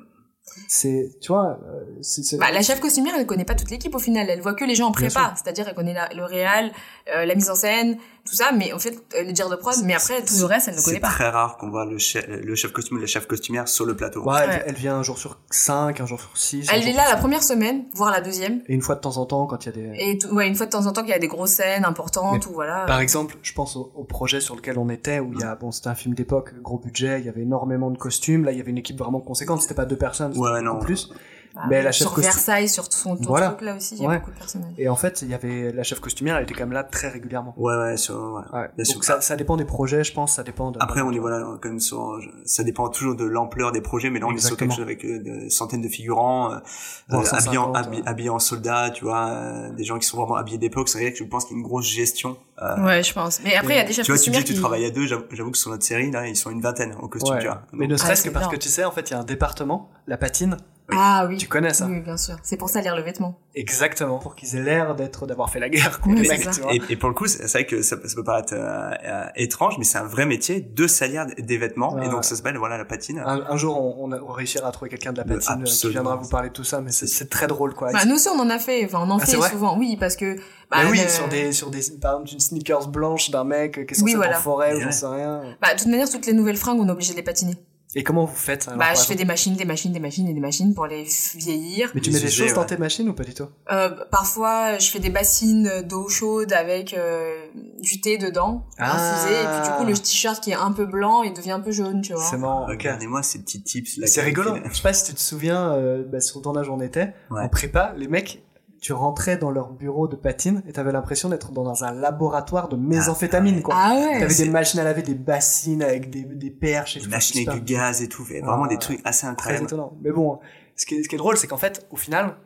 [0.67, 3.99] C'est, tu vois, euh, c'est, Bah, la chef costumière, elle connaît pas toute l'équipe au
[3.99, 4.31] final.
[4.31, 5.35] Elle voit que les gens en prépa.
[5.37, 6.73] C'est-à-dire, elle connaît la- le réal,
[7.15, 9.75] euh, la mise en scène, tout ça, mais en fait, euh, le dire de prod,
[9.85, 11.09] mais après, tout le reste, elle ne connaît C'est pas.
[11.09, 13.97] très rare qu'on voit le chef, le chef costume ou la chef costumière sur le
[13.97, 14.23] plateau.
[14.25, 14.63] Ouais, elle, Ouais.
[14.67, 16.67] elle vient un jour sur 5, un jour sur 6.
[16.73, 18.61] Elle est là la première semaine, voire la deuxième.
[18.69, 19.93] Et une fois de temps en temps, quand il y a des...
[19.99, 21.85] Et tout- ouais, une fois de temps en temps qu'il y a des grosses scènes
[21.85, 22.85] importantes ou voilà.
[22.87, 25.55] Par exemple, je pense au, au projet sur lequel on était, où il y a,
[25.55, 28.59] bon, c'était un film d'époque, gros budget, il y avait énormément de costumes, là il
[28.59, 30.79] y avait une équipe vraiment conséquente, c'était pas deux personnes, c'était Ouais, non.
[30.79, 31.09] plus.
[31.55, 33.49] Bah, Mais la chef sur costu- Versailles, sur son, ton Voilà.
[33.49, 34.19] truc là aussi, il y a Ouais.
[34.19, 34.73] beaucoup de personnages.
[34.79, 37.09] Et en fait, il y avait la chef costumière, elle était quand même là très
[37.09, 37.55] régulièrement.
[37.57, 38.15] Ouais, ouais, sur,
[38.53, 38.59] ouais.
[38.59, 38.71] Ouais.
[38.77, 38.95] Bien sûr.
[38.95, 40.79] Donc ça, ça dépend des projets, je pense, ça dépend de.
[40.81, 44.21] Après, on est voilà, quand même sur, ça dépend toujours de l'ampleur des projets, mais
[44.21, 44.69] là, on est sur Exactement.
[44.69, 48.03] quelque chose avec euh, des centaines de figurants, euh, euh, habillés, en, 150, habi- ouais.
[48.07, 50.89] habillés en soldats, tu vois, euh, des gens qui sont vraiment habillés d'époque.
[50.89, 52.37] C'est vrai que je pense qu'il y a une grosse gestion.
[52.63, 53.41] Euh, Ouais, je pense.
[53.43, 55.07] Mais après, il y a des chefs tu vois, tu dis tu travailles à deux,
[55.07, 57.41] j'avoue que sur notre série, là, ils sont une vingtaine en costume, Ouais.
[57.41, 57.63] tu vois.
[57.73, 59.25] Mais ne serait-ce c'est que parce que tu sais, en fait, il y a un
[59.25, 60.57] département, la patine.
[60.91, 61.37] Ah oui.
[61.37, 62.37] Tu connais ça Oui, bien sûr.
[62.43, 63.39] C'est pour ça lire le vêtement.
[63.55, 64.19] Exactement.
[64.19, 66.51] Pour qu'ils aient l'air d'être, d'avoir fait la guerre, Oui, les c'est mecs, ça.
[66.53, 66.73] tu vois.
[66.75, 69.75] Et, et pour le coup, c'est vrai que ça, ça peut paraître euh, euh, étrange,
[69.79, 72.01] mais c'est un vrai métier de salir des vêtements.
[72.03, 73.19] Et donc, ça s'appelle, voilà, la patine.
[73.19, 75.71] Un, un jour, on, on, réussira à trouver quelqu'un de la Mais patine euh, qui
[75.73, 76.01] absolument.
[76.03, 77.93] viendra vous parler de tout ça, mais c'est- c'est très drôle, quoi.
[77.93, 78.85] Bah, nous aussi, on en a fait.
[78.87, 79.77] Enfin, on en Ah, fait souvent.
[79.79, 80.37] Oui, parce que...
[80.71, 83.85] Mais bah, oui, sur des, sur des, par exemple, une sneakers blanche d'un mec euh,
[83.85, 84.39] qui est censé Oui, voilà.
[84.39, 85.43] en forêt ou j'en sais rien.
[85.61, 87.55] Bah, de toute manière, toutes les nouvelles fringues, on est obligé de les patiner.
[87.95, 90.35] Et comment vous faites alors, bah, je fais des machines, des machines, des machines et
[90.35, 91.91] des machines pour les vieillir.
[91.95, 93.47] Mais tu mets des choses dans tes machines ou pas du tout?
[93.73, 97.47] Euh, parfois, je fais des bassines d'eau chaude avec euh,
[97.81, 98.95] du thé dedans, Ah.
[99.15, 101.61] infusé, et puis du coup, le t-shirt qui est un peu blanc, il devient un
[101.61, 102.23] peu jaune, tu vois.
[102.25, 102.65] C'est marrant.
[102.65, 102.69] ok.
[102.71, 104.01] Regardez-moi ces petits tips.
[104.05, 104.57] C'est rigolo.
[104.71, 107.15] Je sais pas si tu te souviens, euh, bah, sur le tournage où on était,
[107.31, 107.41] Ouais.
[107.43, 108.43] en prépa, les mecs,
[108.81, 112.77] tu rentrais dans leur bureau de patine et t'avais l'impression d'être dans un laboratoire de
[112.77, 113.75] méthamphétamine, quoi.
[113.77, 114.21] Ah ouais.
[114.21, 117.11] T'avais des machines à laver, des bassines avec des, des perches et Des tout.
[117.11, 118.25] machines super avec du gaz et tout.
[118.25, 119.65] Vraiment Ah, des trucs assez Très incroyables.
[119.65, 119.93] étonnant.
[120.03, 120.39] Mais bon,
[120.77, 122.37] ce qui est, ce qui est drôle, c'est qu'en fait, au final,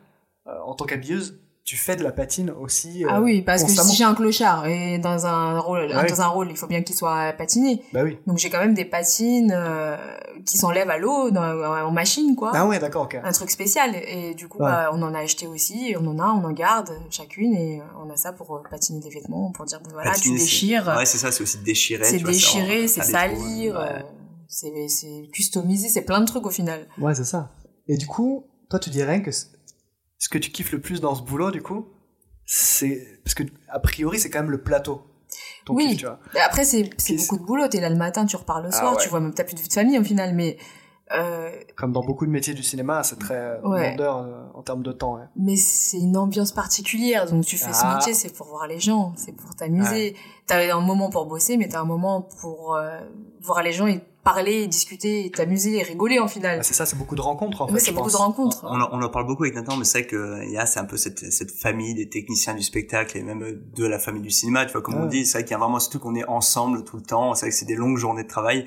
[0.47, 3.05] euh, en tant qu'habilleuse, tu fais de la patine aussi.
[3.05, 6.09] euh, Ah oui, parce que si j'ai un clochard et dans un rôle, Ah oui.
[6.09, 7.81] dans un rôle, il faut bien qu'il soit patiné.
[7.93, 8.17] Bah oui.
[8.27, 9.95] Donc j'ai quand même des patines euh,
[10.45, 12.51] qui s'enlèvent à l'eau dans- en machine, quoi.
[12.53, 13.17] Ah ouais, d'accord, ok.
[13.23, 13.95] Un truc spécial.
[13.95, 14.65] Et du coup, Ouais.
[14.69, 17.83] bah, on en a acheté aussi, on en a, on en garde chacune, et euh,
[18.05, 21.05] on a ça pour euh, patiner des vêtements, pour dire, voilà, Patiner, tu déchires, Ouais,
[21.05, 22.03] c'est ça, c'est aussi déchirer.
[22.03, 23.79] c'est déchirer, c'est salir, ouais.
[23.79, 23.99] euh,
[24.49, 26.87] c'est c'est customiser, c'est plein de trucs au final.
[26.99, 27.51] Ouais, c'est ça.
[27.87, 29.31] Et du coup, toi, tu dirais que
[30.23, 31.85] ce que tu kiffes le plus dans ce boulot, du coup,
[32.45, 35.01] c'est parce que a priori, c'est quand même le plateau.
[35.65, 35.87] Ton Oui.
[35.89, 36.17] kiff, tu vois.
[36.33, 38.95] Mais après, c'est beaucoup de boulot, t'es là le matin, tu repars le Ah soir,
[38.95, 39.03] ouais.
[39.03, 40.57] tu vois même, t'as plus de vie de famille au final, mais...
[41.11, 43.83] Euh, Comme dans beaucoup de métiers du cinéma, c'est très Ouais.
[43.91, 45.15] demandeur euh, en termes de temps.
[45.15, 45.25] Ouais.
[45.35, 47.73] mais c'est une ambiance particulière, donc tu fais Ah.
[47.73, 50.15] ce métier, c'est pour voir les gens, c'est pour t'amuser.
[50.47, 52.99] T'as un moment pour bosser, mais t'as un moment pour euh,
[53.41, 56.59] voir les gens et parler, et discuter, et t'amuser, et rigoler en final.
[56.61, 57.79] Ah, c'est ça, c'est beaucoup de rencontres en Oui, fait.
[57.79, 58.63] c'est je beaucoup de rencontres.
[58.63, 60.65] On en, on en parle beaucoup avec Nathan, mais c'est vrai que il y a
[60.65, 64.21] c'est un peu cette, cette famille des techniciens du spectacle et même de la famille
[64.21, 65.07] du cinéma, tu vois, comme on Ouais.
[65.09, 67.33] dit, c'est vrai qu'il y a vraiment ce truc qu'on est ensemble tout le temps,
[67.33, 68.65] c'est vrai que c'est des longues journées de travail.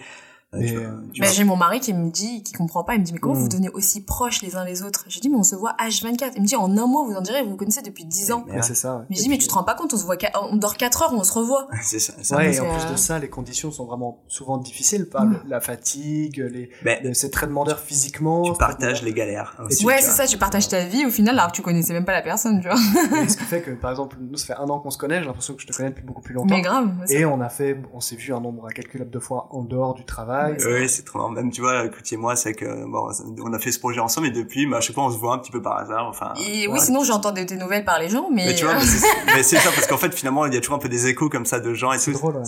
[0.55, 0.73] Euh, Mais,
[1.21, 3.35] Mais j'ai mon mari qui me dit, qui comprend pas, il me dit, mais comment
[3.35, 3.39] Mm.
[3.43, 5.05] vous devenez aussi proches les uns les autres?
[5.09, 6.33] J'ai dit, mais on se voit H24.
[6.37, 8.45] Il me dit, en un mois, vous en direz, vous vous connaissez depuis 10 ans.
[8.47, 8.97] Mais Ouais, c'est ça.
[8.99, 9.03] ouais.
[9.11, 10.17] Mais je dis, mais tu te rends pas compte, on se voit,
[10.51, 11.67] on dort 4 heures, on se revoit.
[11.83, 12.13] c'est ça.
[12.23, 12.37] ça.
[12.37, 15.37] Ouais, et en plus euh, de ça, les conditions sont vraiment souvent difficiles, par le-
[15.49, 18.43] la fatigue, les, Mais les- c'est très demandeur physiquement.
[18.45, 19.57] tu partages les galères.
[19.65, 22.05] aussi, ouais, c'est ça, tu partages ta vie au final, alors que tu connaissais même
[22.05, 22.79] pas la personne, tu vois.
[23.23, 25.19] Et ce qui fait que, par exemple, nous, ça fait un an qu'on se connaît,
[25.21, 26.55] j'ai l'impression que je te connais depuis beaucoup plus longtemps.
[26.55, 26.89] Mais grave.
[27.11, 30.05] Et on a fait, on s'est vu un nombre incalculable de fois en dehors du
[30.05, 30.36] travail.
[30.67, 31.31] Oui, c'est trop marrant.
[31.31, 33.09] Même, tu vois, Kuti et moi, c'est que, bon,
[33.45, 35.35] on a fait ce projet ensemble et depuis, bah, à chaque fois, on se voit
[35.35, 36.35] un petit peu par hasard, enfin.
[36.47, 38.75] Et oui, sinon j'entends des, des nouvelles par les gens, mais, Mais tu vois,
[39.27, 41.07] mais c'est mais ça, parce qu'en fait, finalement, il y a toujours un peu des
[41.07, 42.43] échos comme ça de gens et C'est drôle, ouais.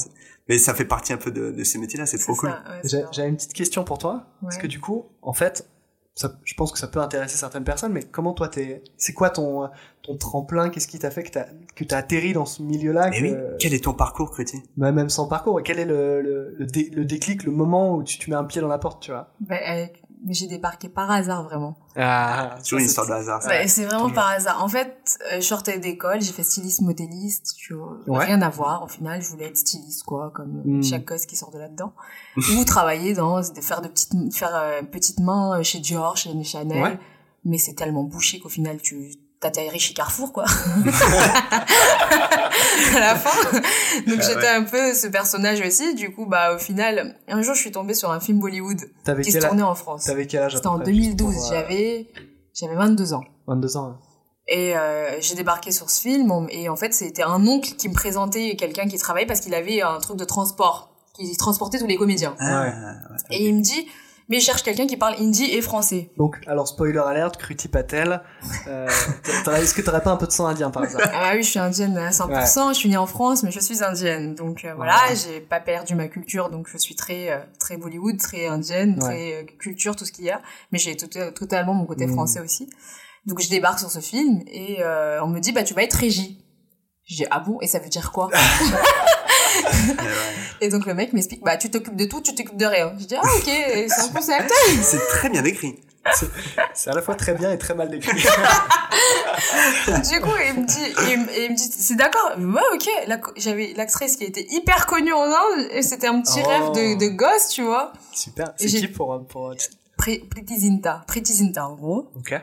[0.48, 2.50] Mais ça fait partie un peu de, de ces métiers-là, c'est trop cool.
[2.50, 4.24] ouais, j'ai une petite question pour toi.
[4.42, 5.66] Parce que du coup, en fait,
[6.18, 9.30] ça, je pense que ça peut intéresser certaines personnes, mais comment toi t'es, c'est quoi
[9.30, 9.68] ton,
[10.02, 10.68] ton tremplin?
[10.68, 13.10] Qu'est-ce qui t'a fait que t'as, que t'as atterri dans ce milieu-là?
[13.10, 15.60] Mais que- oui, quel est ton parcours, Kuti Bah, même sans parcours.
[15.60, 18.36] Et quel est le, le, le, dé- le déclic, le moment où tu, tu mets
[18.36, 19.32] un pied dans la porte, tu vois?
[19.40, 19.86] Bah, euh,
[20.24, 21.78] mais j'ai débarqué par hasard, vraiment.
[21.96, 23.42] Ah, C'est toujours une histoire de hasard.
[23.42, 23.48] ça.
[23.48, 24.62] Ouais, c'est vraiment par hasard.
[24.62, 28.24] En fait, euh, je sortais d'école, j'ai fait styliste modéliste, tu vois, Ouais.
[28.26, 28.82] rien à voir.
[28.84, 30.82] Au final, je voulais être styliste, quoi, comme Hmm.
[30.82, 31.92] chaque gosse qui sort de là-dedans.
[32.58, 36.30] Ou travailler dans, de faire de petites, faire euh, petites mains euh, chez Dior, chez
[36.44, 36.82] Chanel.
[36.82, 36.98] Ouais.
[37.44, 40.44] Mais c'est tellement bouché qu'au final, tu t'atterris chez Carrefour, quoi.
[42.94, 43.52] à la fin.
[44.06, 44.48] Donc Ah j'étais ouais.
[44.48, 45.94] un peu ce personnage aussi.
[45.94, 48.80] Du coup, bah, au final, un jour, je suis tombée sur un film Bollywood
[49.22, 50.04] qui se tournait en France.
[50.04, 50.54] t'avais quel âge?
[50.54, 51.34] à C'était en près, juste 2012.
[51.34, 52.08] pour, euh, J'avais,
[52.54, 53.22] j'avais 22 ans.
[53.46, 53.84] 22 ans.
[53.86, 53.98] hein.
[54.50, 57.92] Et euh, j'ai débarqué sur ce film et en fait c'était un oncle qui me
[57.92, 61.96] présentait quelqu'un qui travaillait parce qu'il avait un truc de transport, qui transportait tous les
[61.96, 62.34] comédiens.
[62.40, 62.68] Ah, Ouais.
[62.68, 63.36] ouais.
[63.36, 63.86] Et il me dit,
[64.28, 66.10] mais cherche quelqu'un qui parle hindi et français.
[66.16, 68.20] Donc, alors, spoiler alerte, Kruti Patel,
[68.66, 68.86] euh,
[69.56, 71.08] est-ce que t'aurais pas un peu de sang indien, par exemple?
[71.14, 73.82] Ah oui, je suis indienne à 100%, je suis née en France, mais je suis
[73.82, 74.34] indienne.
[74.34, 75.16] Donc euh, voilà, Ouais.
[75.16, 79.08] j'ai pas perdu ma culture, donc je suis très euh, très Bollywood, très indienne, Ouais.
[79.08, 80.40] très euh, culture, tout ce qu'il y a.
[80.72, 82.12] Mais j'ai tout- totalement mon côté Mm.
[82.12, 82.68] français aussi.
[83.26, 85.94] Donc je débarque sur ce film et euh, on me dit, bah tu vas être
[85.94, 86.44] régie.
[87.08, 88.28] Dis, ah bon, et ça veut dire quoi.
[90.60, 92.92] Et donc le mec m'explique, bah tu t'occupes de tout, tu t'occupes de rien.
[92.98, 94.52] Je dis, ah ok, c'est un concept.
[94.82, 95.76] C'est très bien décrit.
[96.74, 98.16] C'est- à la fois très bien et très mal décrit.
[98.16, 98.22] du
[100.20, 102.32] coup, il me dit, il, me- il me dit, c'est d'accord.
[102.38, 102.88] Ouais, ok.
[103.36, 106.48] J'avais l'actrice qui était hyper connue en Inde et c'était un petit Oh.
[106.48, 107.92] rêve de, de gosse, tu vois.
[108.14, 108.54] Super.
[108.60, 109.54] Et C'est qui pour, pour...
[109.98, 111.02] Pri- Priti Zinta.
[111.06, 112.08] Priti Zinta, en gros.
[112.16, 112.34] Ok.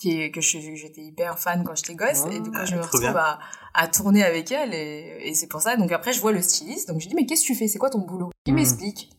[0.00, 2.24] Qui est, que je- j'étais hyper fan quand j'étais gosse.
[2.30, 3.38] et du coup, je me retrouve à,
[3.74, 5.76] à tourner avec elle et, et c'est pour ça.
[5.76, 6.88] Donc après, je vois le styliste.
[6.88, 7.66] Donc je dis, mais qu'est-ce que tu fais?
[7.68, 8.30] C'est quoi ton boulot?
[8.46, 8.56] Il Hmm.
[8.56, 9.10] m'explique.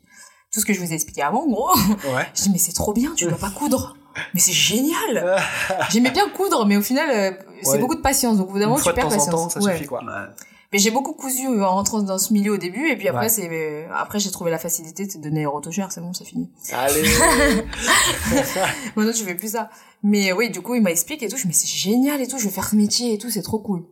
[0.54, 1.70] Tout ce que je vous ai expliqué avant, en gros.
[2.16, 2.26] Ouais.
[2.34, 3.96] Je dis, mais c'est trop bien, tu dois pas coudre.
[4.34, 5.40] Mais c'est génial!
[5.92, 7.78] J'aimais bien coudre, mais au final, euh, c'est Ouais.
[7.78, 8.38] beaucoup de patience.
[8.38, 9.30] Donc, évidemment, tu perds temps en patience.
[9.30, 9.74] temps, ça Ouais.
[9.76, 10.02] suffit quoi.
[10.72, 13.30] Mais j'ai beaucoup cousu en rentrant dans ce milieu au début, et puis après, Ouais.
[13.30, 16.52] c'est, après, j'ai trouvé la facilité de donner rotochère, c'est bon, c'est fini.
[16.72, 17.02] Allez.
[18.96, 19.70] Maintenant, je fais plus ça.
[20.04, 21.38] Mais oui, du coup, il m'a expliqué et tout.
[21.38, 23.60] Je me c'est génial et tout, je vais faire ce métier et tout, c'est trop
[23.60, 23.84] cool.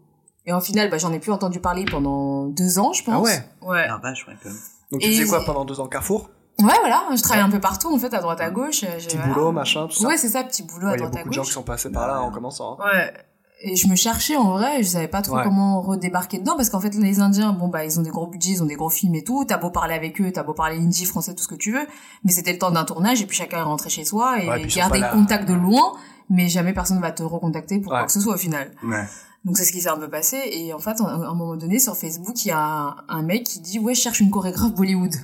[0.45, 3.13] Et en final, bah, j'en ai plus entendu parler pendant deux ans, je pense.
[3.15, 3.43] Ah ouais?
[3.61, 3.85] Ouais.
[3.89, 4.59] Ah, vache, ouais, quand même.
[4.91, 5.87] Donc tu Et- faisais quoi pendant deux ans?
[5.87, 6.29] Carrefour?
[6.59, 7.03] Ouais, voilà.
[7.15, 8.81] Je travaille un peu partout, en fait, à droite, à gauche.
[8.81, 9.33] Petit voilà.
[9.33, 10.07] boulot, machin, tout ça.
[10.07, 11.41] Ouais, c'est ça, petit boulot Ouais, à Il y a droite, à beaucoup de gens
[11.41, 11.47] gauche.
[11.49, 12.77] qui sont passés par là en commençant.
[12.79, 12.85] hein.
[12.93, 13.13] Ouais.
[13.61, 15.43] Et je me cherchais en vrai, je savais pas trop Ouais.
[15.43, 18.51] comment redébarquer dedans parce qu'en fait les Indiens, bon bah ils ont des gros budgets,
[18.51, 19.45] ils ont des gros films et tout.
[19.47, 21.87] T'as beau parler avec eux, t'as beau parler hindi, français, tout ce que tu veux,
[22.23, 24.69] mais c'était le temps d'un tournage et puis chacun est rentré chez soi et Ouais,
[24.69, 25.93] sont garder contact de loin,
[26.29, 27.97] mais jamais personne va te recontacter pour Ouais.
[27.99, 28.71] quoi que ce soit au final.
[28.83, 29.05] Ouais.
[29.43, 31.79] Donc c'est ce qui s'est un peu passé et en fait à un moment donné
[31.79, 35.15] sur Facebook il y a un, mec qui dit ouais je cherche une chorégraphe Bollywood.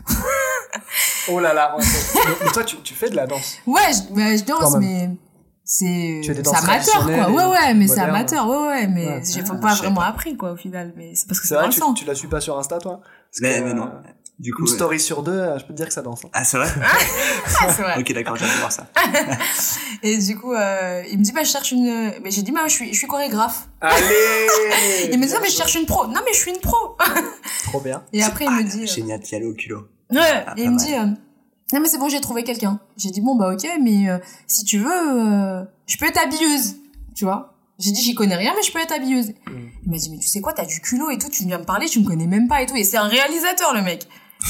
[1.30, 1.76] Oh là là.
[1.78, 3.58] ouais, c'est- mais, mais toi, tu, tu fais de la danse.
[3.68, 5.10] Ouais je, bah, je danse mais
[5.66, 6.22] c'est
[6.56, 7.32] amateur quoi.
[7.32, 9.22] Ouais ouais mais c'est amateur ouais ouais mais Ouais.
[9.26, 10.08] j'ai Ah, pas vraiment pas.
[10.08, 11.94] appris quoi au final mais c'est parce que C'est vrai sang.
[11.94, 13.00] tu, tu la suis pas sur Insta, toi?
[13.42, 13.86] Mais, que, mais non.
[13.86, 13.90] euh,
[14.40, 14.64] Du coup.
[14.64, 14.76] Une ouais.
[14.76, 16.26] story sur deux, euh, je peux te dire que ça danse.
[16.26, 16.30] hein.
[16.34, 16.68] Ah, c'est vrai?
[17.62, 17.96] Ah, c'est vrai.
[18.00, 18.88] ok, d'accord, j'ai hâte de voir ça.
[20.04, 22.62] Et du coup, euh, il me dit, bah, je cherche une, mais j'ai dit, bah,
[22.68, 23.70] je suis, je suis chorégraphe.
[23.80, 26.06] Allez Il me dit, non, mais je cherche une pro.
[26.08, 26.98] Non, mais je suis une pro.
[27.66, 28.04] Trop bien.
[28.12, 29.88] Et après, il me dit, euh, Génial, t'y allais au culot.
[30.12, 30.94] ouais, Ah, et il me dit,
[31.74, 32.80] non, mais c'est bon, j'ai trouvé quelqu'un.
[32.98, 36.76] J'ai dit, bon, bah, ok, mais euh, si tu veux, euh, je peux être habilleuse.
[37.16, 37.56] Tu vois?
[37.80, 39.30] J'ai dit, j'y connais rien, mais je peux être habilleuse.
[39.48, 39.70] Mm.
[39.84, 41.66] Il m'a dit, mais tu sais quoi, t'as du culot et tout, tu viens me
[41.66, 42.76] parler, tu me connais même pas et tout.
[42.76, 44.08] Et c'est un réalisateur, le mec.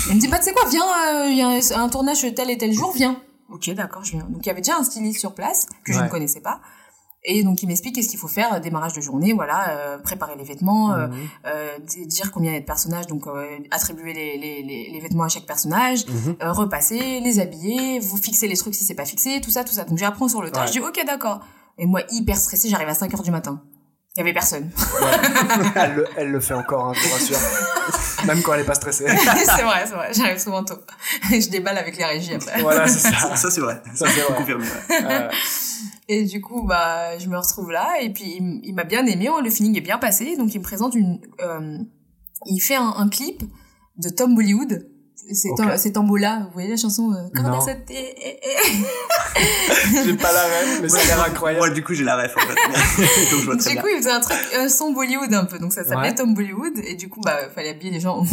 [0.10, 2.50] Il me dit, bah, tu sais quoi, viens, euh, il y a un, tournage tel
[2.50, 3.22] et tel jour, viens.
[3.50, 4.26] Ok, d'accord, je viens.
[4.26, 6.60] Donc, il y avait déjà un styliste sur place, que je ne connaissais pas.
[7.26, 10.36] Et donc, il m'explique qu'est-ce qu'il faut faire, euh, démarrage de journée, voilà, euh, préparer
[10.38, 11.14] les vêtements, euh, Mhm.
[11.46, 15.00] euh, dire combien il y a de personnages, donc euh, attribuer les, les, les, les
[15.00, 16.36] vêtements à chaque personnage, Mhm.
[16.44, 19.74] euh, repasser, les habiller, vous fixer les trucs si c'est pas fixé, tout ça, tout
[19.74, 19.86] ça.
[19.86, 20.68] Donc j'apprends sur le tas, Ouais.
[20.68, 21.40] je dis ok d'accord.
[21.78, 23.62] Et moi hyper stressée, j'arrive à 5 heures du matin.
[24.16, 24.70] Il y avait personne.
[25.76, 27.38] elle, le, elle le fait encore, hein, je vous rassure.
[28.28, 29.08] Même quand elle est pas stressée.
[29.08, 30.76] c'est vrai, c'est vrai, j'arrive souvent tôt.
[31.32, 32.62] je déballe avec les régies après.
[32.62, 33.82] Voilà, c'est Ça, c'est vrai.
[33.96, 34.36] Ça, c'est vrai.
[34.36, 35.04] Confirmé, ouais.
[35.04, 35.30] Euh,
[36.08, 39.50] Et du coup, bah, je me retrouve là, et puis il, m'a bien aimé, le
[39.50, 41.80] feeling est bien passé, donc il me présente une, euh,
[42.46, 43.42] il fait un, un clip
[43.98, 44.88] de Tom Bollywood.
[45.32, 45.58] C'est Ok.
[45.58, 50.04] Tom- c'est Tambola, vous voyez la chanson euh, Quand s'est- eh, eh, eh.
[50.06, 51.74] J'ai pas la rêve, mais ça a l'air Moi, incroyable.
[51.74, 52.56] du coup, j'ai la ref, en fait.
[53.32, 53.82] Donc, je vois très Du bien.
[53.82, 56.16] coup, il faisait un truc, un son Bollywood un peu, donc ça s'appelait Ouais.
[56.16, 58.26] Tom Bollywood, et du coup, bah, fallait habiller les gens en,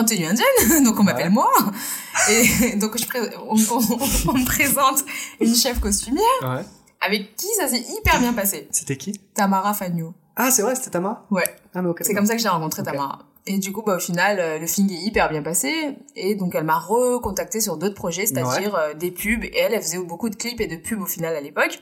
[0.00, 1.30] en tenue indienne, donc on m'appelle Ouais.
[1.32, 1.50] moi.
[2.30, 3.98] Et donc, je pré- on, on-
[4.30, 5.04] on me présente
[5.40, 6.64] une chef costumière, Ouais.
[7.00, 8.68] avec qui ça s'est hyper bien passé.
[8.72, 9.20] C'était qui?
[9.34, 10.14] Tamara Fagno.
[10.34, 11.44] Ah, c'est vrai, c'était Tama Ouais.
[11.74, 12.00] Ah, mais ok.
[12.02, 12.82] C'est comme ça que j'ai rencontré.
[12.82, 13.20] Tamara.
[13.46, 15.96] Et du coup, bah, au final, euh, le feeling est hyper bien passé.
[16.16, 19.44] Et donc, elle m'a recontacté sur d'autres projets, c'est-à-dire euh, des pubs.
[19.44, 21.80] Et elle, elle faisait beaucoup de clips et de pubs au final à l'époque.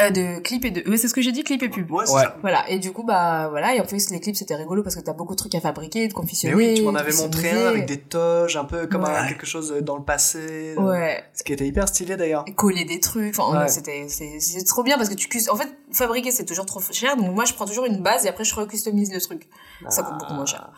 [0.00, 0.88] Euh, de clips et de...
[0.90, 1.90] Ouais, c'est ce que j'ai dit, clips et pubs.
[1.90, 2.22] Ouais, c'est Ouais.
[2.22, 2.36] ça.
[2.40, 2.64] Voilà.
[2.70, 3.74] Et du coup, bah, voilà.
[3.74, 6.00] Et en plus, les clips, c'était rigolo parce que t'as beaucoup de trucs à fabriquer,
[6.00, 6.54] de Mais confitionner.
[6.54, 9.10] oui, tu m'en avais montré un avec des toges, un peu comme Ouais.
[9.10, 10.74] un- quelque chose dans le passé.
[10.78, 11.22] Ouais.
[11.34, 12.46] Ce qui était hyper stylé d'ailleurs.
[12.56, 13.38] Coller des trucs.
[13.38, 13.68] Enfin, Ouais.
[13.68, 15.48] c'était, c'est, c'est trop bien parce que tu cus...
[15.50, 17.16] En fait, fabriquer, c'est toujours trop cher.
[17.18, 19.46] Donc, moi, je prends toujours une base et après, je recustomise le truc.
[19.90, 20.70] Ça coûte beaucoup moins cher.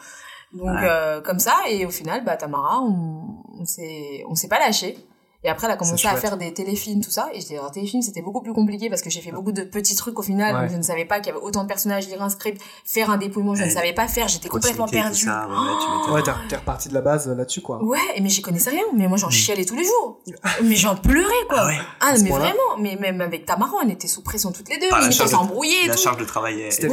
[0.52, 0.88] Donc Ouais.
[0.88, 4.96] euh, comme ça et au final bah Tamara on, on s'est on s'est pas lâché
[5.44, 7.70] et après elle a commencé à faire des téléfilms tout ça et je dis alors
[7.70, 10.54] téléfilm c'était beaucoup plus compliqué parce que j'ai fait beaucoup de petits trucs au final
[10.54, 10.62] Ouais.
[10.62, 13.10] donc je ne savais pas qu'il y avait autant de personnages lire un script faire
[13.10, 13.72] un dépouillement je ne Ouais.
[13.72, 16.14] savais pas faire j'étais complètement perdue ça, ouais, ouais.
[16.14, 17.82] Ouais, t'es t'es reparti de la base euh, là-dessus, quoi.
[17.82, 18.82] Ouais, mais j'y connaissais rien.
[18.94, 20.20] Mais moi, j'en chialais tous les jours.
[20.62, 21.58] Mais j'en pleurais, quoi.
[21.60, 22.76] Ah ouais, Ah, mais vraiment.
[22.78, 24.86] Mais même avec Tamara, on était sous pression toutes les deux.
[25.00, 26.02] Limite, on s'embrouillait et La tout.
[26.02, 26.64] charge de travail.
[26.70, 26.88] C'était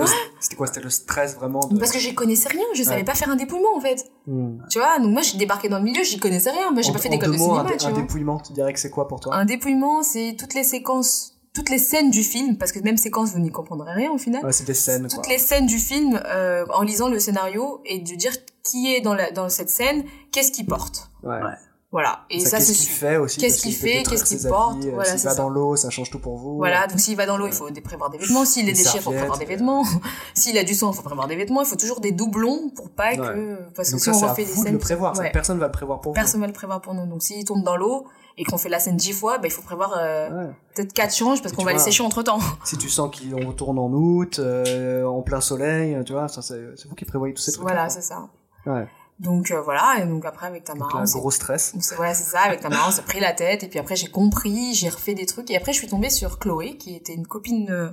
[0.55, 0.67] quoi?
[0.67, 1.77] C'était le stress vraiment de...
[1.77, 2.63] Parce que j'y connaissais rien.
[2.73, 3.03] Je savais Ouais.
[3.03, 4.05] pas faire un dépouillement, en fait.
[4.27, 4.57] Hmm.
[4.69, 6.71] Tu vois, donc moi, j'ai débarqué dans le milieu, j'y connaissais rien.
[6.71, 7.99] Moi, j'ai pas fait d'école de cinéma, un, tu un vois.
[8.41, 9.35] Dépouillement, tu dirais que c'est quoi pour toi?
[9.35, 13.31] Un dépouillement, c'est toutes les séquences, toutes les scènes du film, parce que même séquences,
[13.31, 14.43] vous n'y comprendrez rien au final.
[14.45, 15.33] Ouais, c'est des scènes, toutes quoi.
[15.33, 19.13] les scènes du film euh, en lisant le scénario et de dire qui est dans,
[19.13, 21.09] la, dans cette scène, qu'est-ce qu'il porte.
[21.23, 21.35] Ouais.
[21.41, 21.53] Ouais.
[21.91, 22.25] Voilà.
[22.29, 22.95] Et ça, qu'est-ce c'est qu'il sûr.
[22.95, 25.41] fait aussi Qu'est-ce qu'il fait, qu'est-ce qu'il porte, habits, euh, voilà, S'il c'est va ça.
[25.41, 26.55] dans l'eau, ça change tout pour vous.
[26.55, 28.45] Voilà, donc s'il va dans l'eau, il faut prévoir des vêtements.
[28.45, 29.83] S'il est déchiré, il faut prévoir des vêtements.
[30.33, 31.61] S'il a du sang, il faut prévoir des vêtements.
[31.61, 33.57] Il faut toujours des doublons pour pas que...
[33.75, 34.73] Parce que si ça, on refait des de scènes...
[34.73, 35.15] le prévoir.
[35.17, 35.23] ça.
[35.31, 37.05] Personne va le prévoir pour Personne va le prévoir pour nous.
[37.05, 38.05] Donc s'il tombe dans l'eau
[38.37, 40.29] et qu'on fait la scène dix fois, bah, il faut prévoir euh.
[40.29, 40.51] Ouais.
[40.73, 42.39] peut-être quatre changes parce qu'on va les sécher entre temps.
[42.63, 46.61] Si tu sens qu'on retourne en août, euh, en plein soleil, tu vois, ça, c'est
[46.77, 47.63] c'est vous qui prévoyez tous ces trucs.
[47.63, 48.29] Voilà, c'est ça.
[48.65, 48.87] Ouais.
[49.21, 51.73] Donc euh, voilà, et donc après avec là, on s'est- gros stress.
[51.95, 54.73] voilà, c'est ça, avec Tamara, on s'est pris la tête et puis après j'ai compris,
[54.73, 57.69] j'ai refait des trucs et après je suis tombée sur Chloé qui était une copine
[57.69, 57.89] euh,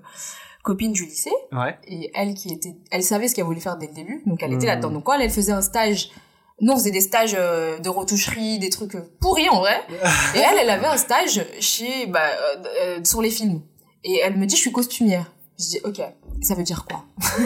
[0.62, 1.76] copine du lycée Ouais.
[1.87, 4.53] et elle qui était elle savait ce qu'elle voulait faire dès le début donc elle
[4.55, 4.72] était Mhm.
[4.72, 6.11] là-dedans donc quand elle, elle faisait un stage
[6.61, 9.81] nous on faisait des stages euh, de retoucherie des trucs euh, pourris en vrai
[10.35, 12.20] et elle elle avait un stage chez bah
[12.83, 13.61] euh, sur les films
[14.03, 16.01] et elle me dit je suis costumière je dis ok
[16.43, 17.05] ça veut dire quoi?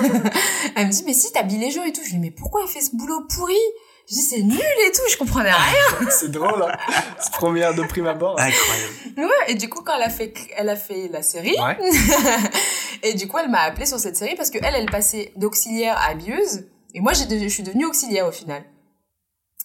[0.77, 2.63] Elle me dit mais si t'habilles les gens et tout je lui dis mais pourquoi
[2.63, 3.57] elle fait ce boulot pourri?
[4.09, 6.77] Je dis c'est nul et tout je comprenais rien c'est drôle, hein.
[7.19, 8.39] C'est première de prime abord.
[8.39, 8.93] Incroyable.
[9.17, 11.79] ouais et du coup quand elle a fait elle a fait la série Ouais.
[13.03, 15.97] et du coup, elle m'a appelée sur cette série parce que elle, elle passait d'auxiliaire
[15.99, 16.67] à habilleuse.
[16.95, 18.63] Et moi, j'ai de- je suis devenue auxiliaire au final.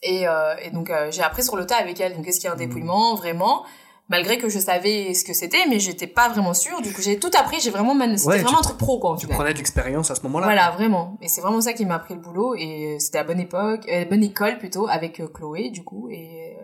[0.01, 2.15] Et, euh, et donc, euh, j'ai appris sur le tas avec elle.
[2.15, 3.63] Donc, est-ce qu'il y a un dépouillement, vraiment?
[4.09, 6.81] Malgré que je savais ce que c'était, mais j'étais pas vraiment sûre.
[6.81, 7.59] Du coup, j'ai tout appris.
[7.59, 10.15] J'ai vraiment, man- c'était Ouais, vraiment un truc pro, quoi, Tu prenais de l'expérience à
[10.15, 10.45] ce moment-là.
[10.45, 11.17] Voilà, vraiment.
[11.21, 12.55] Et c'est vraiment ça qui m'a appris le boulot.
[12.55, 16.07] Et euh, c'était à bonne époque, euh, bonne école plutôt, avec euh, Chloé, du coup.
[16.09, 16.61] Et euh,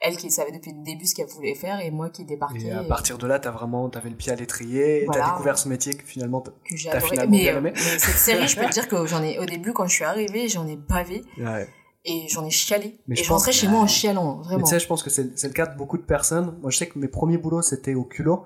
[0.00, 2.66] elle qui savait depuis le début ce qu'elle voulait faire, et moi qui débarquais.
[2.68, 5.24] Et à et partir de là, t'as vraiment, t'avais le pied à l'étrier, Voilà.
[5.24, 7.10] t'as découvert ce métier que finalement, t'as- que j'ai T'as adoré.
[7.10, 9.44] finalement Mais, bien aimé mais cette série, je peux te dire que j'en ai, au
[9.44, 11.68] début, quand je suis arrivée, j'en ai bavé ouais.
[12.04, 12.98] Et j'en ai chialé.
[13.06, 14.64] Mais et je rentrais que- chez moi en chialant, Mais vraiment.
[14.64, 16.56] tu sais, je pense que c'est c'est le cas de beaucoup de personnes.
[16.60, 18.44] Moi, je sais que mes premiers boulots, c'était au culot.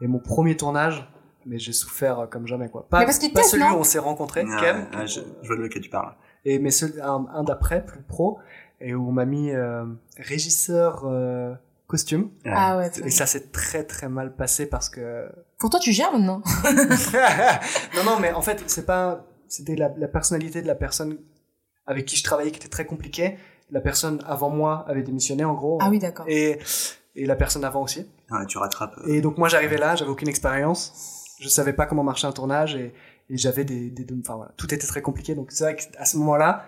[0.00, 1.08] Et mon premier tournage,
[1.46, 2.86] mais j'ai souffert euh, comme jamais, quoi.
[2.88, 5.46] Pas, Mais parce qu'il pas teste, celui non où on s'est rencontrés, ouais, je, je
[5.46, 6.14] vois de lequel tu parles.
[6.44, 8.38] et, mais celui- un, un d'après, plus pro,
[8.80, 9.84] et où on m'a mis euh,
[10.18, 11.54] régisseur euh,
[11.86, 12.30] costume.
[12.44, 12.90] Ah ouais.
[13.04, 15.28] Et ça s'est très très mal passé parce que...
[15.58, 16.42] Pour toi, tu gères maintenant.
[17.96, 19.24] non, non, mais en fait, c'est pas...
[19.48, 21.18] C'était la, la personnalité de la personne
[21.86, 23.36] avec qui je travaillais qui était très compliquée.
[23.70, 25.78] La personne avant moi avait démissionné, en gros.
[25.80, 26.26] Ah oui, d'accord.
[26.28, 26.58] Et,
[27.16, 28.06] et la personne avant aussi.
[28.30, 28.94] Ouais, tu rattrapes.
[29.06, 32.32] euh, Et donc moi j'arrivais là, j'avais aucune expérience, je savais pas comment marchait un
[32.32, 32.92] tournage et,
[33.30, 35.34] et j'avais des, des, enfin voilà, tout était très compliqué.
[35.34, 36.64] Donc c'est vrai qu'à ce moment-là,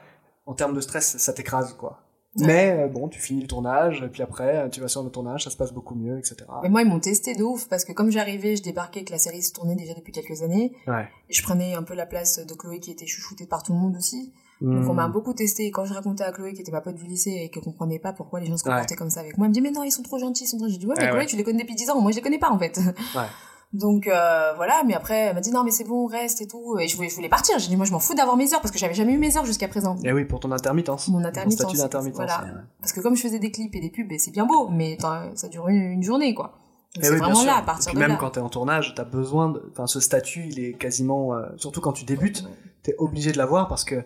[0.47, 2.03] en termes de stress, ça t'écrase quoi.
[2.39, 5.45] Mais euh, bon, tu finis le tournage, et puis après tu vas sur le tournage,
[5.45, 6.37] ça se passe beaucoup mieux, etc.
[6.63, 9.19] Mais moi, ils m'ont testé de ouf parce que comme j'arrivais, je débarquais que la
[9.19, 10.77] série se tournait déjà depuis quelques années.
[10.87, 11.09] Ouais.
[11.31, 13.79] Et je prenais un peu la place de Chloé qui était chouchoutée par tout le
[13.79, 14.35] monde aussi.
[14.61, 14.97] Donc on Hmm.
[14.97, 15.67] m'a beaucoup testé.
[15.67, 17.99] Et quand je racontais à Chloé qui était ma pote du lycée et qu'elle comprenait
[17.99, 18.71] pas pourquoi les gens se Ouais.
[18.73, 20.47] comportaient comme ça avec moi, elle me dit mais non, ils sont trop gentils, ils
[20.49, 20.69] sont trop...
[20.69, 21.27] J'ai dit ouais, mais Ouais, Chloé, ouais.
[21.27, 22.01] tu les connais depuis 10 ans.
[22.01, 22.79] Moi, je les connais pas en fait.
[22.79, 23.23] Ouais.
[23.73, 26.79] Donc euh, voilà, mais après elle m'a dit non mais c'est bon, reste et tout.
[26.79, 27.59] Et je voulais, je voulais partir.
[27.59, 29.37] J'ai dit moi je m'en fous d'avoir mes heures parce que j'avais jamais eu mes
[29.37, 29.97] heures jusqu'à présent.
[30.05, 31.09] Et oui, pour ton intermittence.
[31.09, 31.61] Mon intermittence.
[31.73, 32.17] statut d'intermittence.
[32.17, 32.45] Voilà.
[32.45, 32.61] ouais.
[32.81, 34.97] Parce que comme je faisais des clips et des pubs, ben, c'est bien beau, mais
[35.35, 36.53] ça dure une, une journée quoi.
[36.99, 38.17] Eh c'est oui, vraiment là à Et partir puis de même là.
[38.19, 41.83] quand t'es en tournage, t'as besoin de, enfin ce statut, il est quasiment, euh, surtout
[41.83, 42.45] quand tu débutes,
[42.83, 44.03] t'es obligé de l'avoir parce que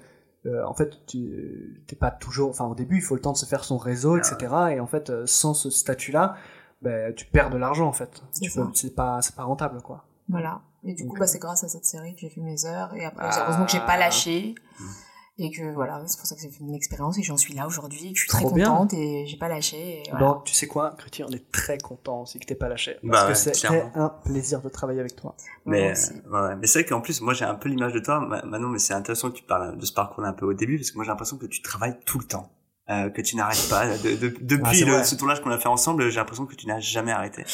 [0.47, 3.37] euh, en fait tu t'es pas toujours, enfin au début il faut le temps de
[3.37, 4.37] se faire son réseau, etc.
[4.73, 6.37] Et en fait euh, sans ce statut-là,
[6.83, 8.23] ben tu perds de l'argent en fait.
[8.75, 10.05] C'est pas, c'est pas rentable quoi.
[10.29, 10.61] Voilà.
[10.85, 12.65] Et du Donc, coup, euh, bah, c'est grâce à cette série que j'ai fait mes
[12.65, 12.95] heures.
[12.95, 13.43] Et après, Ah.
[13.45, 14.55] heureusement que j'ai pas lâché.
[15.43, 18.09] Et que voilà, c'est pour ça que fait une expérience et j'en suis là aujourd'hui.
[18.09, 18.69] et Que je suis très Trop bien.
[18.71, 20.01] contente et j'ai pas lâché.
[20.01, 20.27] et voilà.
[20.27, 23.05] Donc tu sais quoi, Cruty, on est très content aussi que t'aies pas lâché parce
[23.11, 25.35] Bah que ouais, c'était un plaisir de travailler avec toi.
[25.65, 28.21] Mais, euh, ouais, mais c'est vrai qu'en plus, moi, j'ai un peu l'image de toi,
[28.21, 30.77] Ma- Manon, mais c'est intéressant que tu parles de ce parcours un peu au début,
[30.77, 32.51] parce que moi, j'ai l'impression que tu travailles tout le temps.
[32.91, 33.87] Euh, que tu n'arrêtes pas.
[33.99, 36.67] De- de- depuis c'est le, ce tournage qu'on a fait ensemble, j'ai l'impression que tu
[36.67, 37.45] n'as jamais arrêté.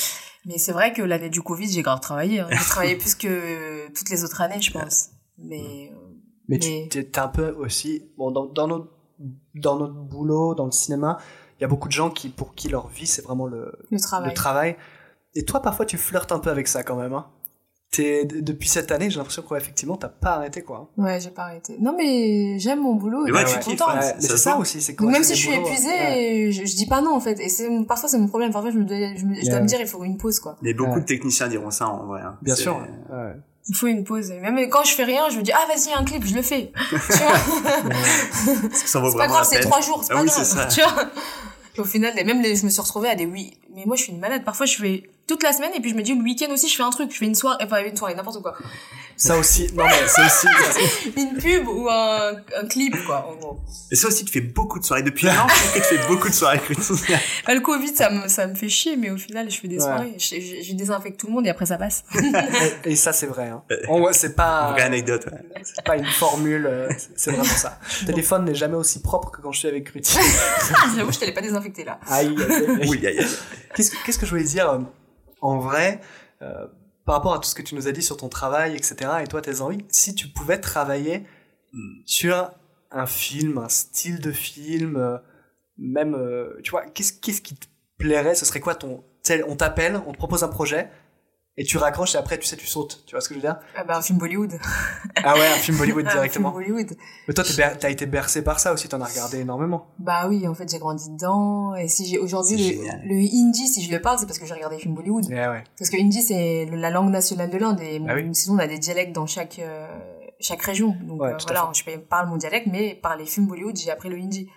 [0.46, 2.40] Mais c'est vrai que l'année du Covid, j'ai grave travaillé.
[2.40, 2.46] hein.
[2.50, 5.10] J'ai travaillé plus que toutes les autres années, je pense.
[5.38, 5.96] Mais, euh,
[6.48, 8.88] Mais, Mais- tu t'es un peu aussi, bon, dans, dans, notre,
[9.54, 11.18] dans notre boulot, dans le cinéma,
[11.58, 13.98] il y a beaucoup de gens qui, pour qui leur vie, c'est vraiment le, le
[14.00, 14.28] travail.
[14.28, 14.76] le travail.
[15.34, 17.12] Et toi, parfois, tu flirtes un peu avec ça quand même.
[17.14, 17.26] Hein.
[17.92, 20.90] T'es- d- depuis cette année, j'ai l'impression qu'effectivement, t'as pas arrêté, quoi.
[20.98, 21.76] Ouais, j'ai pas arrêté.
[21.80, 23.22] Non, mais j'aime mon boulot.
[23.24, 24.02] Mais et ouais, je tu suis contente.
[24.18, 26.48] c'est ça aussi, c'est même si je suis épuisée, ouais.
[26.52, 27.38] je, je dis pas non en fait.
[27.40, 28.50] Et c'est parfois c'est mon problème.
[28.52, 30.56] Parfois je me, dois- je, me- je dois me dire il faut une pause quoi.
[30.62, 31.00] Mais beaucoup Ouais.
[31.00, 32.22] de techniciens diront ça, en vrai.
[32.22, 32.36] hein.
[32.42, 32.76] Bien sûr.
[32.76, 33.36] ouais.
[33.68, 34.30] Il faut une pause.
[34.30, 36.42] Et même quand je fais rien, je me dis ah vas-y un clip, je le
[36.42, 36.72] fais.
[36.88, 40.68] tu vois C'est pas grave, c'est trois jours, c'est Ah pas oui, grave.
[40.74, 41.10] Tu vois?
[41.76, 43.58] Et au final, même les, je me suis retrouvée à des oui.
[43.74, 44.44] Mais moi, je suis une malade.
[44.44, 46.76] Parfois, je fais toute la semaine et puis je me dis le week-end aussi je
[46.76, 48.54] fais un truc, je fais une soirée, enfin une soirée, n'importe quoi.
[49.18, 50.46] Ça aussi, non mais c'est aussi.
[51.16, 53.60] Une pub ou un, un clip quoi, en gros.
[53.90, 55.02] Et ça aussi, tu fais beaucoup de soirées.
[55.02, 56.60] Depuis un an, que tu fais beaucoup de soirées.
[57.46, 59.76] Bah, le Covid, ça me, ça me fait chier, mais au final, je fais des
[59.76, 59.80] Ouais.
[59.80, 60.14] soirées.
[60.18, 62.04] Je, je, je désinfecte tout le monde et après ça passe.
[62.84, 63.48] et, et ça c'est vrai.
[63.48, 63.62] Hein.
[63.88, 64.72] On voit, c'est pas.
[64.72, 65.24] Vraie anecdote.
[65.32, 65.62] ouais.
[65.62, 67.78] C'est pas une formule, euh, c'est- vraiment ça.
[68.02, 70.14] Le téléphone n'est jamais aussi propre que quand je suis avec Ruti.
[70.94, 71.98] J'avoue, je te l'ai pas désinfecté là.
[72.06, 72.86] Aïe, aïe, aïe.
[72.86, 73.26] Oui, aïe, aïe.
[73.74, 74.78] Qu'est-ce que, qu'est-ce que je voulais dire euh,
[75.46, 76.00] en vrai
[76.42, 76.66] euh,
[77.04, 79.10] par rapport à tout ce que tu nous as dit sur ton travail, etc.
[79.22, 81.24] et toi tes envies, si tu pouvais travailler
[82.04, 82.50] sur
[82.90, 85.18] un film, un style de film, euh,
[85.78, 87.66] même, euh, tu vois, qu'est-ce, qui te
[87.98, 88.34] plairait?
[88.34, 89.04] Ce serait quoi ton...
[89.46, 90.90] on t'appelle, on te propose un projet,
[91.58, 93.02] et tu raccroches et après, tu sais, tu sautes.
[93.06, 93.56] Tu vois ce que je veux dire?
[93.76, 94.52] Ah bah, un film Bollywood.
[95.24, 96.50] Ah ouais, un film Bollywood Un film directement.
[96.50, 96.96] Bollywood.
[97.28, 97.44] Mais toi,
[97.78, 99.86] t'as été bercé par ça aussi, t'en as regardé énormément.
[99.98, 101.74] Bah oui, en fait, j'ai grandi dedans.
[101.74, 104.76] Et si j'ai aujourd'hui le, hindi, si je le parle, c'est parce que j'ai regardé
[104.76, 105.24] les films Bollywood.
[105.30, 105.64] Eh ouais.
[105.78, 107.80] Parce que hindi, c'est la langue nationale de l'Inde.
[107.80, 108.22] Et Ah oui.
[108.24, 109.86] même si on a des dialectes dans chaque, euh,
[110.40, 110.94] chaque région.
[111.04, 114.08] Donc Ouais, euh, voilà, je parle mon dialecte, mais par les films Bollywood, j'ai appris
[114.10, 114.48] le hindi.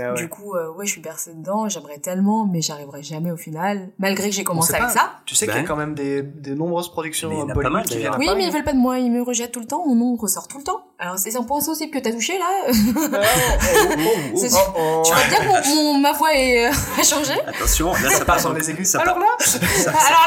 [0.00, 0.14] Eh ouais.
[0.14, 3.88] Du coup, euh, ouais, je suis bercée dedans, j'aimerais tellement, mais j'arriverai jamais au final.
[3.98, 4.92] Malgré que j'ai commencé avec pas.
[4.92, 5.12] ça.
[5.26, 7.42] Tu sais Bah qu'il y a quand même des, des nombreuses productions Mais il y
[7.42, 8.38] en a Bollywood pas mal, qui viennent à Oui, Paris.
[8.38, 10.48] mais ils veulent pas de moi, ils me rejettent tout le temps, mon nom ressort
[10.48, 10.80] tout le temps.
[10.98, 12.72] Alors c'est un point sensible que t'as touché là.
[14.36, 15.02] C'est- Oh, oh.
[15.04, 18.24] Tu vas dire que mon, mon- ma voix est, euh, a changé Attention, là, ça
[18.24, 18.88] part Sur en les aigus.
[18.88, 20.26] Ça Alors part, là ça, ça- Alors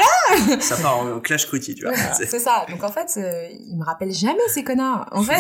[0.50, 1.94] là ça part en clash cruty, tu vois.
[2.14, 2.66] C'est- ça.
[2.70, 5.08] Donc en fait, euh, ils me rappellent jamais ces connards.
[5.12, 5.38] En fait,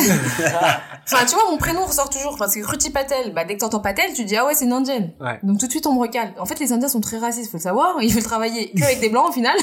[1.06, 3.34] enfin tu vois, mon prénom ressort toujours parce que Kruti Patel.
[3.34, 5.14] Bah dès que t'entends Patel, tu dis ah ouais c'est une indienne.
[5.22, 5.40] Ouais.
[5.44, 6.34] Donc tout de suite on me recale.
[6.40, 7.96] En fait, les Indiens sont très racistes, faut le savoir.
[8.02, 9.56] Ils veulent travailler que avec des blancs au final,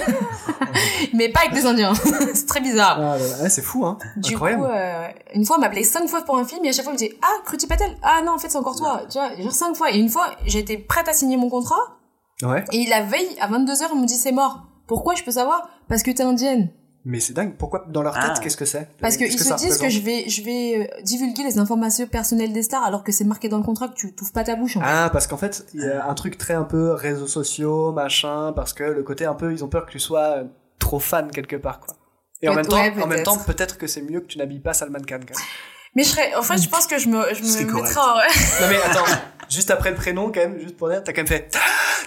[1.12, 1.92] mais pas avec des Indiens.
[2.34, 2.98] c'est très bizarre.
[3.00, 3.16] Ah.
[3.42, 3.98] Ouais, c'est fou, hein.
[4.16, 4.62] Du Incroyable.
[4.62, 6.92] coup, euh, une fois, on m'appelait cinq fois pour un film et à chaque fois,
[6.92, 9.02] on me disait Ah, Kruti Patel Ah non, en fait, c'est encore toi.
[9.10, 9.90] Tu vois, genre cinq fois.
[9.92, 11.98] Et une fois, j'étais prête à signer mon contrat
[12.42, 12.64] Ouais.
[12.72, 14.62] et la veille, à 22h, on me dit C'est mort.
[14.86, 15.68] Pourquoi je peux savoir?
[15.88, 16.70] Parce que t'es indienne.
[17.06, 17.54] Mais c'est dingue.
[17.58, 18.40] Pourquoi dans leur tête, Ah.
[18.42, 18.88] qu'est-ce que c'est?
[19.00, 22.52] Parce qu'ils ça se disent que je vais, je vais euh, divulguer les informations personnelles
[22.54, 24.76] des stars alors que c'est marqué dans le contrat que tu t'ouvres pas ta bouche.
[24.78, 24.86] En fait.
[24.88, 28.52] Ah, parce qu'en fait, il y a un truc très un peu réseaux sociaux, machin,
[28.54, 30.44] parce que le côté un peu, ils ont peur que tu sois euh,
[30.78, 31.94] trop fan quelque part, quoi.
[32.40, 33.24] Et en même temps, ouais, en même peut-être.
[33.24, 35.44] temps, peut-être que c'est mieux que tu n'habilles pas Salman Khan, quand même.
[35.96, 38.14] Mais je serais, en fait, je pense que je me, je me mettrais en,
[38.60, 39.04] Non mais attends,
[39.48, 41.54] juste après le prénom, quand même, juste pour dire, t'as quand même fait.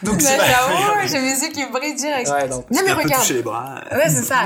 [0.03, 0.37] Donc c'est
[1.07, 2.29] j'ai mes yeux qui brillent direct.
[2.29, 2.63] Ouais, non.
[2.69, 3.21] Non, mais regarde.
[3.21, 3.81] toucher les bras.
[3.91, 4.37] Ouais, c'est ça.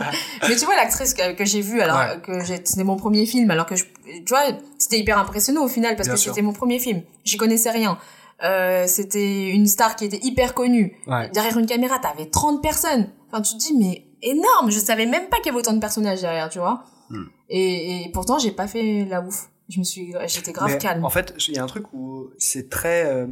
[0.00, 0.10] Ah.
[0.48, 2.20] Mais tu vois, l'actrice que, que j'ai vue, alors Ouais.
[2.22, 4.44] que c'était mon premier film, alors que je, tu vois,
[4.78, 7.02] c'était hyper impressionnant au final parce Bien que c'était mon premier film.
[7.24, 7.98] J'y connaissais rien.
[8.44, 10.96] Euh, c'était une star qui était hyper connue.
[11.08, 11.28] Ouais.
[11.30, 13.08] Derrière une caméra, t'avais 30 personnes.
[13.30, 14.70] Enfin, tu te dis, mais énorme.
[14.70, 16.84] Je savais même pas qu'il y avait autant de personnages derrière, tu vois.
[17.10, 17.24] Hmm.
[17.48, 19.50] Et, et pourtant, j'ai pas fait la ouf.
[19.68, 21.04] Je me suis, j'étais grave Mais calme.
[21.04, 23.04] En fait, il y a un truc où c'est très.
[23.06, 23.26] euh,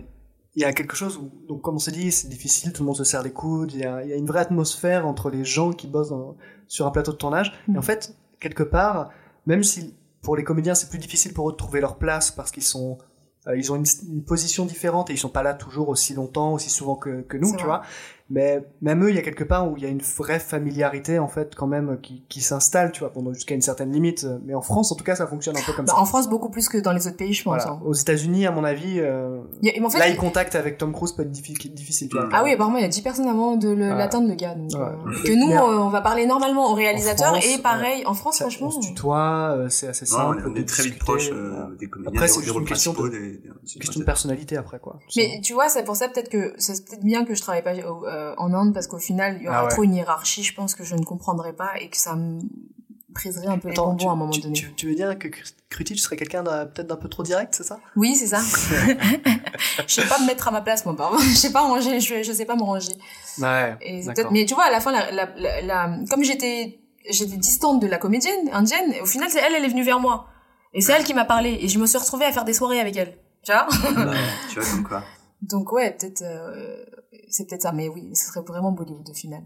[0.55, 2.87] Il y a quelque chose où, donc comme on s'est dit, c'est difficile, tout le
[2.87, 5.29] monde se serre les coudes, il y a, il y a une vraie atmosphère entre
[5.31, 6.37] les gens qui bossent dans-
[6.69, 7.53] sur un plateau de tournage.
[7.69, 7.79] Et Mm.
[7.79, 9.11] en fait, quelque part,
[9.47, 12.51] même si pour les comédiens c'est plus difficile pour eux de trouver leur place parce
[12.51, 12.99] qu'ils sont.
[13.47, 16.53] euh, ils ont une, une position différente et ils sont pas là toujours aussi longtemps,
[16.55, 17.65] aussi souvent que, que nous, tu vrai.
[17.67, 17.83] vois.
[18.29, 21.21] Mais même eux, il y a quelque part où il y a une vraie familiarité
[21.21, 24.27] en fait quand même qui, qui s'installe, tu vois, pendant jusqu'à une certaine limite.
[24.45, 26.01] Mais en France, en tout cas, ça fonctionne un peu comme Bah, ça.
[26.01, 27.55] en France, beaucoup plus que dans les autres pays, je pense.
[27.63, 27.71] Voilà.
[27.71, 27.81] hein.
[27.85, 30.93] Aux États-Unis, à mon avis, euh, Il y a- en fait, l'eye contact avec Tom
[30.93, 32.09] Cruise peut être diffi- difficile.
[32.09, 32.29] tu vois.
[32.33, 34.55] Ah oui, apparemment, il y a 10 personnes avant de le- l'atteindre, le gars.
[34.57, 34.79] donc, Ouais.
[34.81, 37.29] euh, que nous, Mais- euh, on va parler normalement au réalisateur.
[37.29, 38.69] France, et pareil, en France, franchement.
[38.77, 40.43] on se tutoie, euh, c'est assez Ouais, simple.
[40.51, 41.31] on est très vite proche
[41.79, 44.99] des comédiens, Après, c'est une question de- des- des- C'est question de personnalité après, quoi.
[45.17, 47.75] Mais tu vois, c'est pour ça peut-être que c'est peut-être bien que je travaille pas
[47.89, 49.71] au- euh, en Inde parce qu'au final, il y aura Ah ouais.
[49.71, 52.41] trop une hiérarchie, je pense que je ne comprendrais pas et que ça me
[53.11, 54.53] briserait un peu les Attends, bonbons tu, à un moment tu, donné.
[54.55, 55.29] tu- tu veux dire que
[55.83, 57.79] tu serais quelqu'un peut-être d'un peu trop direct, c'est ça?
[57.97, 58.41] Oui, c'est ça.
[59.87, 61.19] je sais pas me mettre à ma place, moi, pardon.
[61.19, 62.93] Je sais pas ranger, je, je sais pas me ranger.
[63.41, 63.77] Ouais.
[63.81, 67.81] Et mais tu vois, à la fin, la, la, la, la- comme j'étais, j'étais distante
[67.81, 70.27] de la comédienne indienne, au final, c'est elle, elle est venue vers moi.
[70.75, 71.59] Et c'est elle qui m'a parlé.
[71.63, 73.17] Et je me suis retrouvée à faire des soirées avec elle.
[73.43, 73.67] Tu vois?
[74.51, 75.03] Tu vois, comme quoi.
[75.43, 76.85] Donc ouais, peut-être, euh,
[77.31, 77.73] c'est peut-être ça.
[77.73, 79.43] Mais oui, ce serait vraiment Bollywood au final.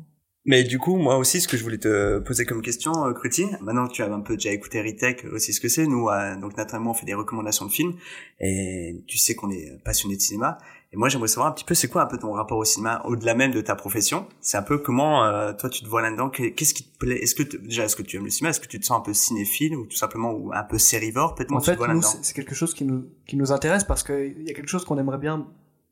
[0.47, 3.45] Mais du coup, moi aussi, ce que je voulais te poser comme question, euh, Cruty,
[3.61, 6.35] maintenant que tu as un peu déjà écouté Ritech aussi ce que c'est, nous, euh,
[6.41, 7.93] donc naturellement, on fait des recommandations de films,
[8.41, 10.57] et tu sais qu'on est passionné de cinéma,
[10.93, 13.03] et moi j'aimerais savoir un petit peu, c'est quoi un peu ton rapport au cinéma,
[13.05, 16.31] au-delà même de ta profession, c'est un peu comment euh, toi tu te vois là-dedans,
[16.31, 18.61] Que- qu'est-ce qui te plaît, est-ce que, déjà, est-ce que tu aimes le cinéma, est-ce
[18.61, 21.49] que tu te sens un peu cinéphile, ou tout simplement, ou un peu sérivore, peut-être,
[21.51, 22.09] En comment tu fait, te vois nous, là-dedans?
[22.09, 24.87] c'est c'est quelque chose qui nous, qui nous intéresse parce qu'il y a quelque chose
[24.87, 25.47] qu'on aimerait bien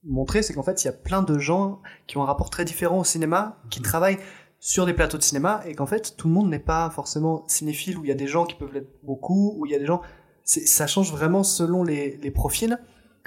[0.08, 2.64] montrer, c'est qu'en fait, il y a plein de gens qui ont un rapport très
[2.64, 4.18] différent au cinéma, qui travaillent
[4.60, 7.96] sur des plateaux de cinéma, et qu'en fait, tout le monde n'est pas forcément cinéphile,
[7.98, 9.86] où il y a des gens qui peuvent l'être beaucoup, où il y a des
[9.86, 10.00] gens...
[10.44, 12.78] Ça change vraiment selon les, les profils,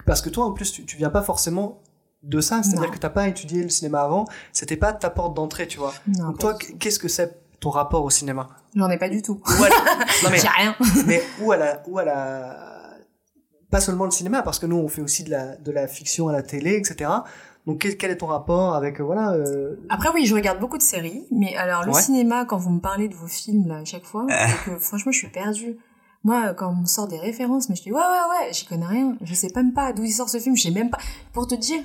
[0.05, 1.81] parce que toi, en plus, tu, tu viens pas forcément
[2.23, 5.67] de ça, c'est-à-dire que t'as pas étudié le cinéma avant, c'était pas ta porte d'entrée,
[5.67, 5.93] tu vois.
[6.07, 8.49] Non, Donc toi, qu'est-ce que c'est ton rapport au cinéma?
[8.75, 9.39] J'en ai pas du tout.
[9.59, 9.75] Ou à la-
[10.23, 10.75] Non mais J'ai rien.
[11.05, 12.70] mais où à la où à la
[13.71, 16.27] pas seulement le cinéma parce que nous on fait aussi de la de la fiction
[16.27, 17.09] à la télé etc
[17.65, 20.79] donc quel, quel est ton rapport avec euh, voilà euh, Après oui, je regarde beaucoup
[20.79, 22.01] de séries, mais alors le Ouais.
[22.01, 24.25] cinéma, quand vous me parlez de vos films là à chaque fois,
[24.65, 25.77] que franchement je suis perdue.
[26.23, 28.87] Moi, quand on me sort des références, mais je dis ouais ouais ouais, j'y connais
[28.87, 29.15] rien.
[29.21, 30.55] Je sais même pas d'où il sort ce film.
[30.57, 30.97] Je sais même pas.
[31.33, 31.83] Pour te dire,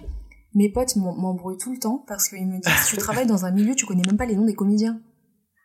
[0.55, 3.75] mes potes m'embrouillent tout le temps parce qu'ils me disent tu travailles dans un milieu,
[3.75, 4.99] tu connais même pas les noms des comédiens.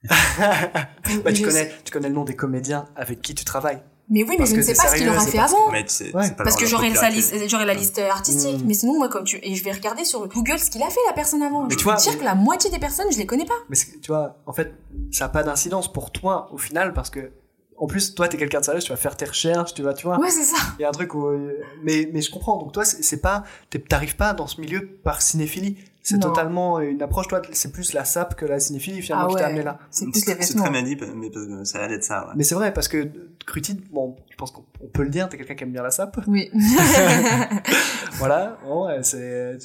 [0.10, 3.82] bah, tu connais sais- tu connais le nom des comédiens avec qui tu travailles
[4.14, 5.72] Mais oui, mais Parce je ne sais pas ce qu'il aura fait parce- avant.
[5.72, 6.24] Mais c'est Ouais.
[6.26, 8.68] c'est pas Parce dans que j'aurai liste, j'aurai la liste artistique, Mm.
[8.68, 11.00] mais sinon moi comme tu et je vais regarder sur Google ce qu'il a fait
[11.08, 11.64] la personne avant.
[11.64, 13.26] Mais je tu peux vois, te dire mais- que la moitié des personnes je les
[13.26, 13.54] connais pas.
[13.70, 14.74] mais tu vois en fait
[15.12, 17.32] ça a pas d'incidence pour toi au final parce que
[17.78, 20.06] en plus toi t'es quelqu'un de sérieux tu vas faire tes recherches tu vas tu
[20.06, 20.58] vois Ouais c'est ça.
[20.78, 23.22] il y a un truc où euh, mais mais je comprends donc toi c'est c'est
[23.22, 23.44] pas
[23.90, 26.30] t'arrives pas dans ce milieu par cinéphilie c'est Non.
[26.30, 29.42] totalement une approche toi c'est plus la sape que la cinéphilie finalement Ah qui t'a
[29.42, 29.50] ouais.
[29.50, 31.90] amené là C'est plus les C'est très bien dit, mais parce que ça a l'air
[31.90, 32.26] d'être ça.
[32.28, 32.34] ouais.
[32.36, 33.08] Mais c'est vrai, parce que
[33.46, 35.92] Cruty, bon, je pense qu'on on peut le dire, t'es quelqu'un qui aime bien la
[35.92, 36.20] sape.
[36.28, 36.50] Oui.
[38.18, 39.58] Voilà, bon, ouais, c'est,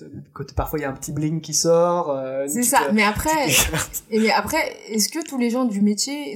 [0.54, 2.10] parfois il y a un petit bling qui sort.
[2.10, 2.84] euh, c'est petite, ça.
[2.84, 3.48] euh, Mais après,
[4.10, 4.58] et mais après,
[4.88, 6.34] est-ce que tous les gens du métier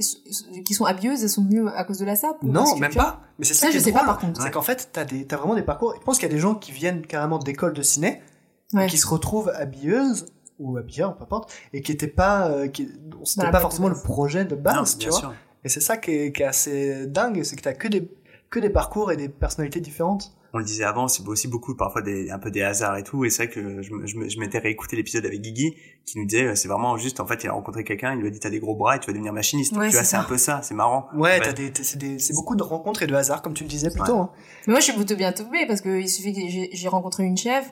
[0.63, 3.21] qui sont habilleuses, elles sont venues à cause de la sape Non, même pas.
[3.39, 4.39] Mais c'est ça, Ça, je sais pas par contre.
[4.41, 5.95] C'est qu'en fait, t'as des, t'as vraiment des parcours.
[5.99, 8.21] Je pense qu'il y a des gens qui viennent carrément d'écoles de ciné,
[8.73, 8.87] Ouais.
[8.87, 10.25] qui se retrouvent habilleuses
[10.59, 12.67] ou habilleurs, peu importe, et qui étaient pas, euh,
[13.23, 14.03] c'était pas forcément le base.
[14.03, 15.19] projet de base, Non, tu vois.
[15.19, 15.33] sûr.
[15.63, 18.09] Et c'est ça qui est, qui est assez dingue, c'est que t'as que des,
[18.49, 20.33] que des parcours et des personnalités différentes.
[20.53, 23.23] On le disait avant, c'est aussi beaucoup parfois des, un peu des hasards et tout.
[23.23, 25.73] Et c'est vrai que je, je, je m'étais réécouté l'épisode avec Guigui
[26.05, 28.27] qui nous disait, euh, c'est vraiment juste, en fait, il a rencontré quelqu'un, il lui
[28.27, 29.71] a dit, t'as des gros bras et tu vas devenir machiniste.
[29.77, 31.07] Ouais, tu vois, c'est c'est un peu ça, c'est marrant.
[31.15, 33.63] Ouais, t'as des, t'as- c'est des, c'est beaucoup de rencontres et de hasards, comme tu
[33.63, 34.13] le disais plus tôt.
[34.15, 34.19] Ouais.
[34.19, 34.29] hein.
[34.67, 37.23] Mais moi, je suis plutôt bien tombée parce que il suffit que j'ai j'ai rencontré
[37.23, 37.71] une chef,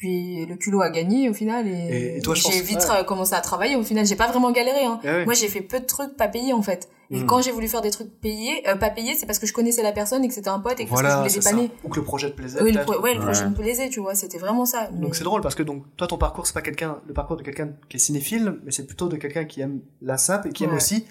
[0.00, 2.86] puis le culot a gagné au final et, Et- et toi, je j'ai pense- vite
[2.90, 3.04] ouais.
[3.04, 3.76] commencé à travailler.
[3.76, 4.84] Au final, j'ai pas vraiment galéré.
[4.84, 4.98] Hein.
[5.04, 5.24] Ah ouais.
[5.26, 6.88] Moi, j'ai fait peu de trucs pas payés en fait.
[7.12, 7.26] Et Hmm.
[7.26, 9.82] quand j'ai voulu faire des trucs payés, euh, pas payés, c'est parce que je connaissais
[9.82, 11.70] la personne et que c'était un pote et que parce que Voilà, je voulais dépanner.
[11.84, 12.62] Ou que le projet te plaisait.
[12.62, 12.92] Oui, le, peut-être.
[12.92, 14.88] pro- ouais, le projet me plaisait, tu vois, c'était vraiment ça.
[14.94, 17.36] Mais- Donc c'est drôle parce que donc toi ton parcours c'est pas quelqu'un le parcours
[17.36, 20.50] de quelqu'un qui est cinéphile mais c'est plutôt de quelqu'un qui aime la sape et
[20.50, 21.04] qui aime aussi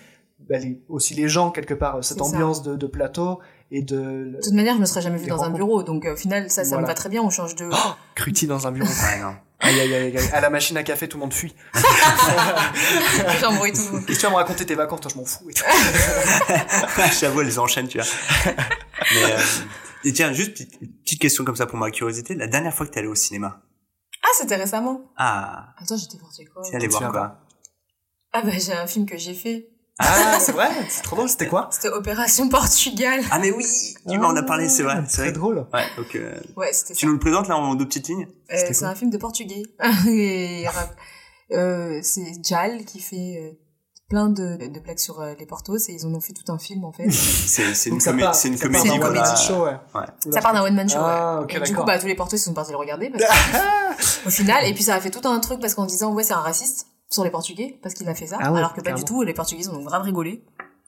[0.49, 3.39] bah, les, aussi les gens quelque part cette ambiance de, de plateau
[3.71, 6.05] et de De toute manière, je me serais jamais vue Les dans un bureau, donc
[6.05, 6.83] euh, au final, ça, ça Voilà.
[6.83, 7.21] me va très bien.
[7.21, 7.69] On change de.
[8.15, 8.87] Cruty dans un bureau.
[9.03, 9.35] Ouais, non.
[9.59, 11.53] aïe, aïe aïe aïe à la machine à café tout le monde fuit.
[13.41, 13.81] J'embrouille tout.
[14.05, 15.49] Qu'est-ce que tu vas me raconter tes vacances toi je m'en fous.
[15.49, 15.63] Et tout.
[17.19, 18.07] J'avoue, elles enchaînent, tu vois.
[18.45, 19.37] Mais, euh,
[20.05, 22.35] et tiens, juste petite, petite question comme ça pour ma curiosité.
[22.35, 23.61] La dernière fois que t'es allé au cinéma?
[24.23, 25.01] Ah, c'était récemment.
[25.17, 26.61] Ah, Attends, j'étais partie quoi?
[26.63, 27.39] T'es allé voir quoi?
[28.31, 29.69] Ah bah j'ai un film que j'ai fait.
[30.01, 31.67] Ah c'est vrai c'est trop drôle c'était quoi?
[31.71, 33.21] C'était Opération Portugal.
[33.31, 33.65] Ah, mais oui!
[34.09, 34.95] Tu m'en as parlé, c'est vrai.
[34.97, 35.31] Ah, C'est Très vrai.
[35.33, 35.67] drôle.
[35.73, 36.99] Ouais, donc, euh, Ouais, c'était ça.
[36.99, 38.27] tu nous le présentes là en deux petites lignes?
[38.53, 39.63] Euh, c'est un film de portugais.
[40.07, 40.65] Et,
[41.51, 43.51] euh, c'est Jal qui fait euh,
[44.09, 46.57] plein de, de blagues sur euh, les portos et ils en ont fait tout un
[46.59, 47.09] film en fait.
[47.11, 49.07] C'est, c'est une, comé- c'est une comédie, d'un quoi.
[49.09, 49.35] one-man là.
[49.35, 49.75] show ouais.
[49.95, 50.31] Ouais.
[50.31, 50.97] ça part d'un one man show.
[50.99, 51.57] Ah, ouais.
[51.57, 54.29] et du coup, bah, tous les portos ils sont partis le regarder parce que, au
[54.29, 54.65] final.
[54.65, 56.87] Et puis ça a fait tout un truc parce qu'en disant ouais c'est un raciste
[57.09, 59.23] sur les Portugais parce qu'il a fait ça, Ah ouais, alors que pas du tout.
[59.23, 60.43] Les Portugais ils ont grave rigolé.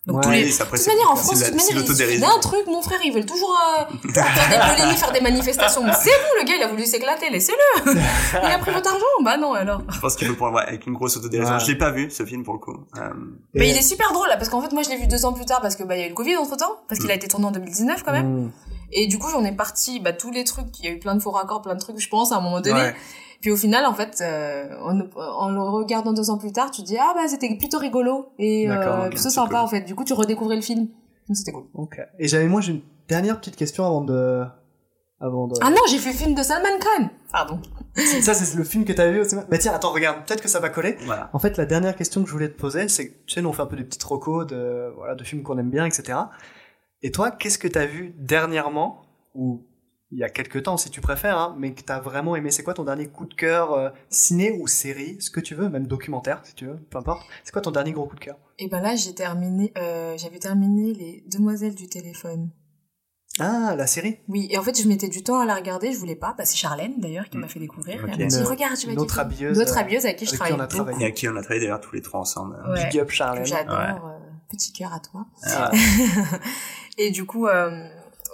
[0.08, 0.24] Donc Ouais.
[0.24, 2.98] tous les, de toute manière, en France, de toute manière, il d'un truc, mon frère,
[3.06, 5.82] ils veulent toujours euh, faire des polémiques, faire des manifestations.
[5.94, 7.92] C'est vous, le gars, il a voulu s'éclater, laissez-le
[8.44, 9.84] Il a pris votre argent Bah non, alors.
[9.94, 11.54] Je pense qu'il le prendre ouais, avec une grosse autodérision.
[11.54, 11.60] Ouais.
[11.60, 12.74] Je l'ai pas vu, ce film, pour le coup.
[12.98, 13.10] Euh,
[13.54, 15.24] Mais Et- il est super drôle, là, parce qu'en fait, moi, je l'ai vu deux
[15.24, 17.12] ans plus tard, parce que bah, il y a eu le Covid entre-temps, parce qu'il
[17.12, 18.46] a été tourné en 2019, quand même.
[18.46, 18.52] Mm.
[18.94, 21.14] Et du coup, j'en ai parti, bah, tous les trucs, il y a eu plein
[21.14, 22.92] de faux raccords, plein de trucs, je pense, à un moment donné.
[23.42, 26.82] Puis au final, en fait, euh, en, en le regardant deux ans plus tard, tu
[26.84, 29.58] te dis, ah bah, c'était plutôt rigolo, et euh, plutôt sympa, cool.
[29.58, 29.82] en fait.
[29.82, 30.88] Du coup, tu redécouvrais le film.
[31.28, 31.66] Donc c'était cool.
[31.74, 32.00] Ok.
[32.20, 34.44] Et j'avais moi j'ai une dernière petite question avant de
[35.20, 37.60] avant de Ah non, j'ai fait le film de Salman Khan Pardon.
[37.96, 39.46] ça c'est le film que t'as vu au cinéma.
[39.52, 40.98] Mais tiens attends regarde peut-être que ça va coller.
[41.06, 41.30] voilà.
[41.34, 43.50] En fait, la dernière question que je voulais te poser, c'est que, tu sais, nous
[43.50, 46.18] on fait un peu des petites recos de, voilà, de films qu'on aime bien, etc.
[47.04, 49.02] Et toi, qu'est-ce que t'as vu dernièrement,
[49.36, 49.64] ou
[50.12, 52.64] il y a quelques temps si tu préfères, hein, mais que t'as vraiment aimé C'est
[52.64, 55.88] quoi ton dernier coup de cœur, euh, ciné ou série, ce que tu veux, même
[55.88, 57.26] documentaire si tu veux, peu importe.
[57.44, 58.36] C'est quoi ton dernier gros coup de cœur?
[58.60, 62.50] Et ben là, j'ai terminé, euh, j'avais terminé les Demoiselles du téléphone.
[63.40, 64.18] Ah, la série?
[64.28, 66.36] Oui, et en fait, je mettais du temps à la regarder, je voulais pas.
[66.38, 67.96] Bah, c'est Charlène, d'ailleurs, qui m'a fait découvrir.
[68.04, 68.10] Ok.
[68.12, 69.20] Elle m'a dit, Une- regarde, tu vas kiffer.
[69.22, 70.54] habilleuse, euh, habilleuse avec qui je qui travaille.
[70.54, 71.02] on a travaillé.
[71.02, 72.58] Et à qui on a travaillé d'ailleurs tous les trois ensemble.
[72.68, 72.74] euh.
[72.74, 72.90] Ouais.
[72.90, 73.46] Big up Charlène.
[73.46, 73.80] J'adore.
[73.80, 73.86] Ouais.
[73.92, 75.26] euh, petit cœur à toi.
[75.46, 75.72] Ah,
[76.98, 77.88] Et du coup, euh,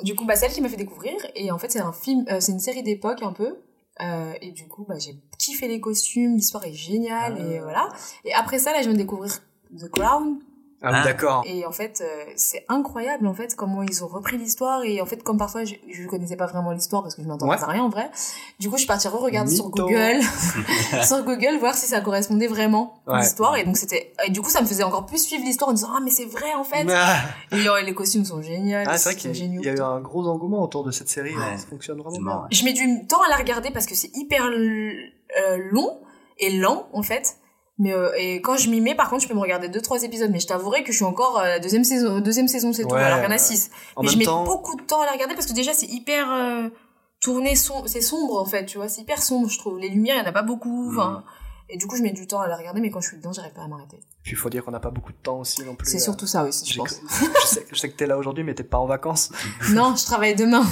[0.03, 1.15] du coup, bah, c'est elle qui m'a fait découvrir.
[1.35, 3.57] Et en fait, c'est un film, euh, c'est une série d'époque un peu.
[4.01, 7.43] Euh, et du coup, bah, j'ai kiffé les costumes, l'histoire est géniale Ah.
[7.43, 7.89] et voilà.
[8.25, 9.39] Et après ça, là, je viens de découvrir
[9.77, 10.39] The Crown.
[10.83, 11.03] Ah Ah.
[11.03, 11.43] d'accord.
[11.47, 15.07] Et en fait, euh, c'est incroyable en fait comment ils ont repris l'histoire et en
[15.07, 17.63] fait comme parfois je, je connaissais pas vraiment l'histoire parce que je m'entendais Ouais.
[17.63, 18.11] à rien en vrai.
[18.59, 19.69] Du coup, je suis partie re-regarder sur.
[19.69, 20.19] Google,
[21.03, 23.19] sur Google voir si ça correspondait vraiment à Ouais.
[23.21, 25.73] l'histoire et donc c'était et du coup ça me faisait encore plus suivre l'histoire en
[25.73, 26.85] disant ah mais c'est vrai en fait.
[26.91, 27.17] Ah,
[27.51, 28.77] Et euh, les costumes sont géniaux.
[28.85, 31.35] Ah, c'est vrai qu'il y, y a eu un gros engouement autour de cette série.
[31.35, 31.41] Ouais.
[31.41, 31.57] hein.
[31.57, 32.25] Ça fonctionne vraiment C'est bien.
[32.25, 32.47] marrant.
[32.51, 35.97] Je mets du temps à la regarder parce que c'est hyper euh, long
[36.37, 37.37] et lent en fait.
[37.79, 40.01] Mais euh, et quand je m'y mets, par contre, je peux me regarder deux trois
[40.03, 40.31] épisodes.
[40.31, 42.95] Mais je t'avouerai que je suis encore euh, deuxième saison, deuxième saison c'est tout.
[42.95, 43.69] Ouais, Alors qu'il y en a six.
[43.95, 45.85] En mais je mets temps, beaucoup de temps à la regarder parce que déjà c'est
[45.87, 46.69] hyper euh,
[47.21, 48.65] tourné, som- c'est sombre en fait.
[48.65, 49.77] Tu vois, c'est hyper sombre je trouve.
[49.77, 50.89] Les lumières, il y en a pas beaucoup.
[50.91, 51.23] Enfin.
[51.69, 53.33] Et du coup, je mets du temps à la regarder, mais quand je suis dedans,
[53.33, 53.99] j'arrive pas à m'arrêter.
[54.23, 55.89] puis il faut dire qu'on n'a pas beaucoup de temps aussi non plus.
[55.89, 57.01] C'est euh, surtout ça aussi, je pense.
[57.41, 59.31] je, sais, je sais que t'es là aujourd'hui, mais t'es pas en vacances.
[59.71, 60.63] non, je travaille demain.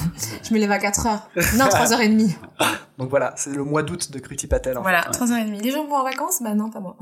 [0.43, 1.29] Je me lève à 4 heures.
[1.57, 2.35] Non, 3h30.
[2.97, 4.77] Donc voilà, c'est le mois d'août de Kruti Patel.
[4.77, 5.61] En Voilà, 3h30.
[5.61, 6.41] Les gens vont en vacances?
[6.41, 6.95] Bah non, pas moi.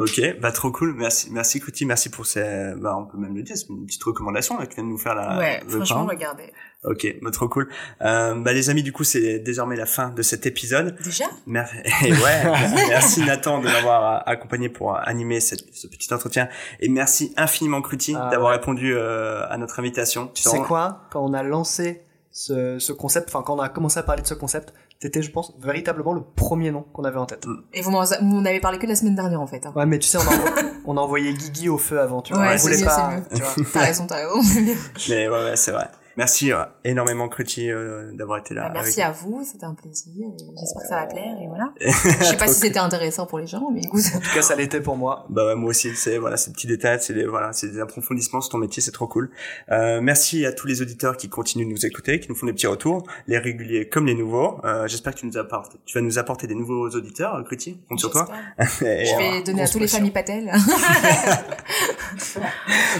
[0.00, 0.94] Ok, bah trop cool.
[0.94, 2.72] Merci, merci Kuti, merci pour ces.
[2.78, 4.88] Bah on peut même le dire, c'est une petite recommandation là que tu viens de
[4.88, 5.38] nous faire là.
[5.38, 6.12] ouais, franchement, pain.
[6.14, 6.52] regardez.
[6.84, 7.68] Ok, bah trop cool.
[8.00, 10.96] Euh, bah les amis, du coup c'est désormais la fin de cet épisode.
[11.04, 11.26] Déjà?
[11.46, 11.76] Merci.
[12.06, 12.42] Et ouais,
[12.88, 16.48] merci Nathan de m'avoir accompagné pour animer cette, ce petit entretien.
[16.80, 18.56] Et merci infiniment Kruti Ah d'avoir ouais.
[18.56, 20.30] répondu euh, à notre invitation.
[20.32, 23.98] Tu sais quoi Quand on a lancé ce, ce concept, enfin quand on a commencé
[23.98, 24.72] à parler de ce concept,
[25.02, 27.46] c'était, je pense, véritablement le premier nom qu'on avait en tête.
[27.72, 29.64] Et vous m'en vous avez parlé que la semaine dernière en fait.
[29.64, 29.72] Hein.
[29.74, 32.42] Ouais, mais tu sais, on a, on a envoyé Guigui au feu avant, tu vois.
[32.42, 33.12] Ouais, on c'est voulait mieux, pas.
[33.30, 33.64] c'est tu vois.
[33.72, 34.42] T'as raison, t'as raison.
[35.08, 35.88] Mais ouais, ouais c'est vrai.
[36.20, 38.68] Merci euh, énormément Kruti euh, d'avoir été là.
[38.68, 40.26] Bah, merci avec à vous, c'était un plaisir.
[40.60, 41.72] J'espère que ça va plaire et voilà.
[41.80, 44.02] Je sais pas si c'était intéressant pour les gens, mais écoute.
[44.14, 45.24] En tout cas, ça l'était pour moi.
[45.30, 48.42] Bah ouais, moi aussi, c'est voilà, ces petits détails, c'est des voilà, c'est des approfondissements
[48.42, 49.30] sur ton métier, c'est trop cool.
[49.70, 52.52] Euh, merci à tous les auditeurs qui continuent de nous écouter, qui nous font des
[52.52, 54.60] petits retours, les réguliers comme les nouveaux.
[54.66, 57.98] Euh, J'espère que tu nous apportes, tu vas nous apporter des nouveaux auditeurs, Kruti, compte
[57.98, 58.28] sur toi.
[58.58, 60.52] Je euh, vais donner à tous les familles Patel.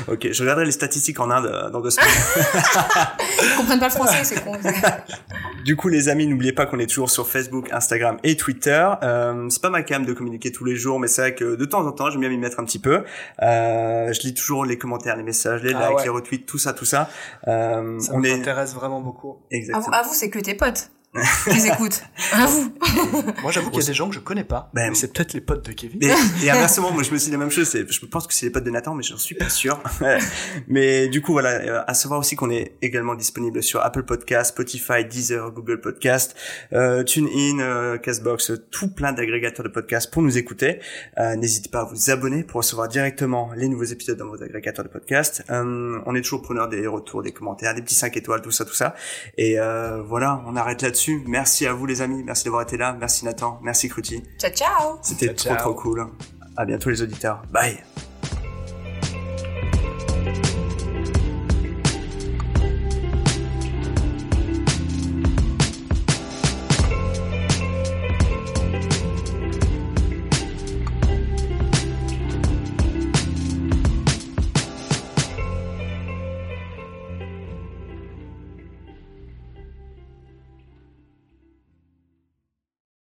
[0.09, 2.09] ok, je regarderai les statistiques en Inde euh, dans deux semaines.
[3.43, 4.53] Ils comprennent pas le français, c'est con.
[5.65, 8.89] Du coup, les amis, n'oubliez pas qu'on est toujours sur Facebook, Instagram et Twitter.
[9.03, 11.65] Euh, c'est pas ma cam de communiquer tous les jours, mais c'est vrai que de
[11.67, 13.05] temps en temps, j'aime bien m'y mettre un petit peu.
[13.43, 16.05] Euh, je lis toujours les commentaires, les messages, les Ah likes, ouais.
[16.05, 17.11] les retweets, tout ça, tout ça.
[17.47, 19.33] Euh, Ça on nous est intéresse vraiment beaucoup.
[19.33, 19.97] À vous, exactement.
[19.97, 20.91] à vous, c'est que tes potes
[21.45, 22.03] qui les écoutent.
[22.33, 22.73] À vous.
[23.43, 24.71] Moi, j'avoue qu'il y a des gens que je connais pas.
[24.73, 25.99] Ben, mais c'est peut-être les potes de Kevin.
[26.01, 27.69] Mais, et inversement, moi je me suis dit la même chose.
[27.73, 29.83] Je pense que c'est les potes de Nathan, mais j'en suis pas sûr.
[30.69, 34.51] mais du coup, voilà, euh, à savoir aussi qu'on est également disponible sur Apple Podcast,
[34.51, 36.37] Spotify, Deezer, Google Podcast,
[36.73, 40.79] euh, TuneIn, euh, Castbox, tout plein d'agrégateurs de podcasts pour nous écouter.
[41.19, 44.85] Euh, N'hésitez pas à vous abonner pour recevoir directement les nouveaux épisodes dans vos agrégateurs
[44.85, 45.43] de podcasts.
[45.51, 48.65] Euh, on est toujours preneur des retours, des commentaires, des petits 5 étoiles, tout ça,
[48.65, 48.95] tout ça.
[49.37, 51.00] Et euh, voilà, on arrête là-dessus.
[51.27, 54.23] Merci à vous les amis, merci d'avoir été là, merci Nathan, merci Cruti.
[54.39, 54.99] Ciao ciao.
[55.03, 56.07] C'était trop trop cool.
[56.57, 57.43] À bientôt les auditeurs.
[57.51, 57.79] Bye.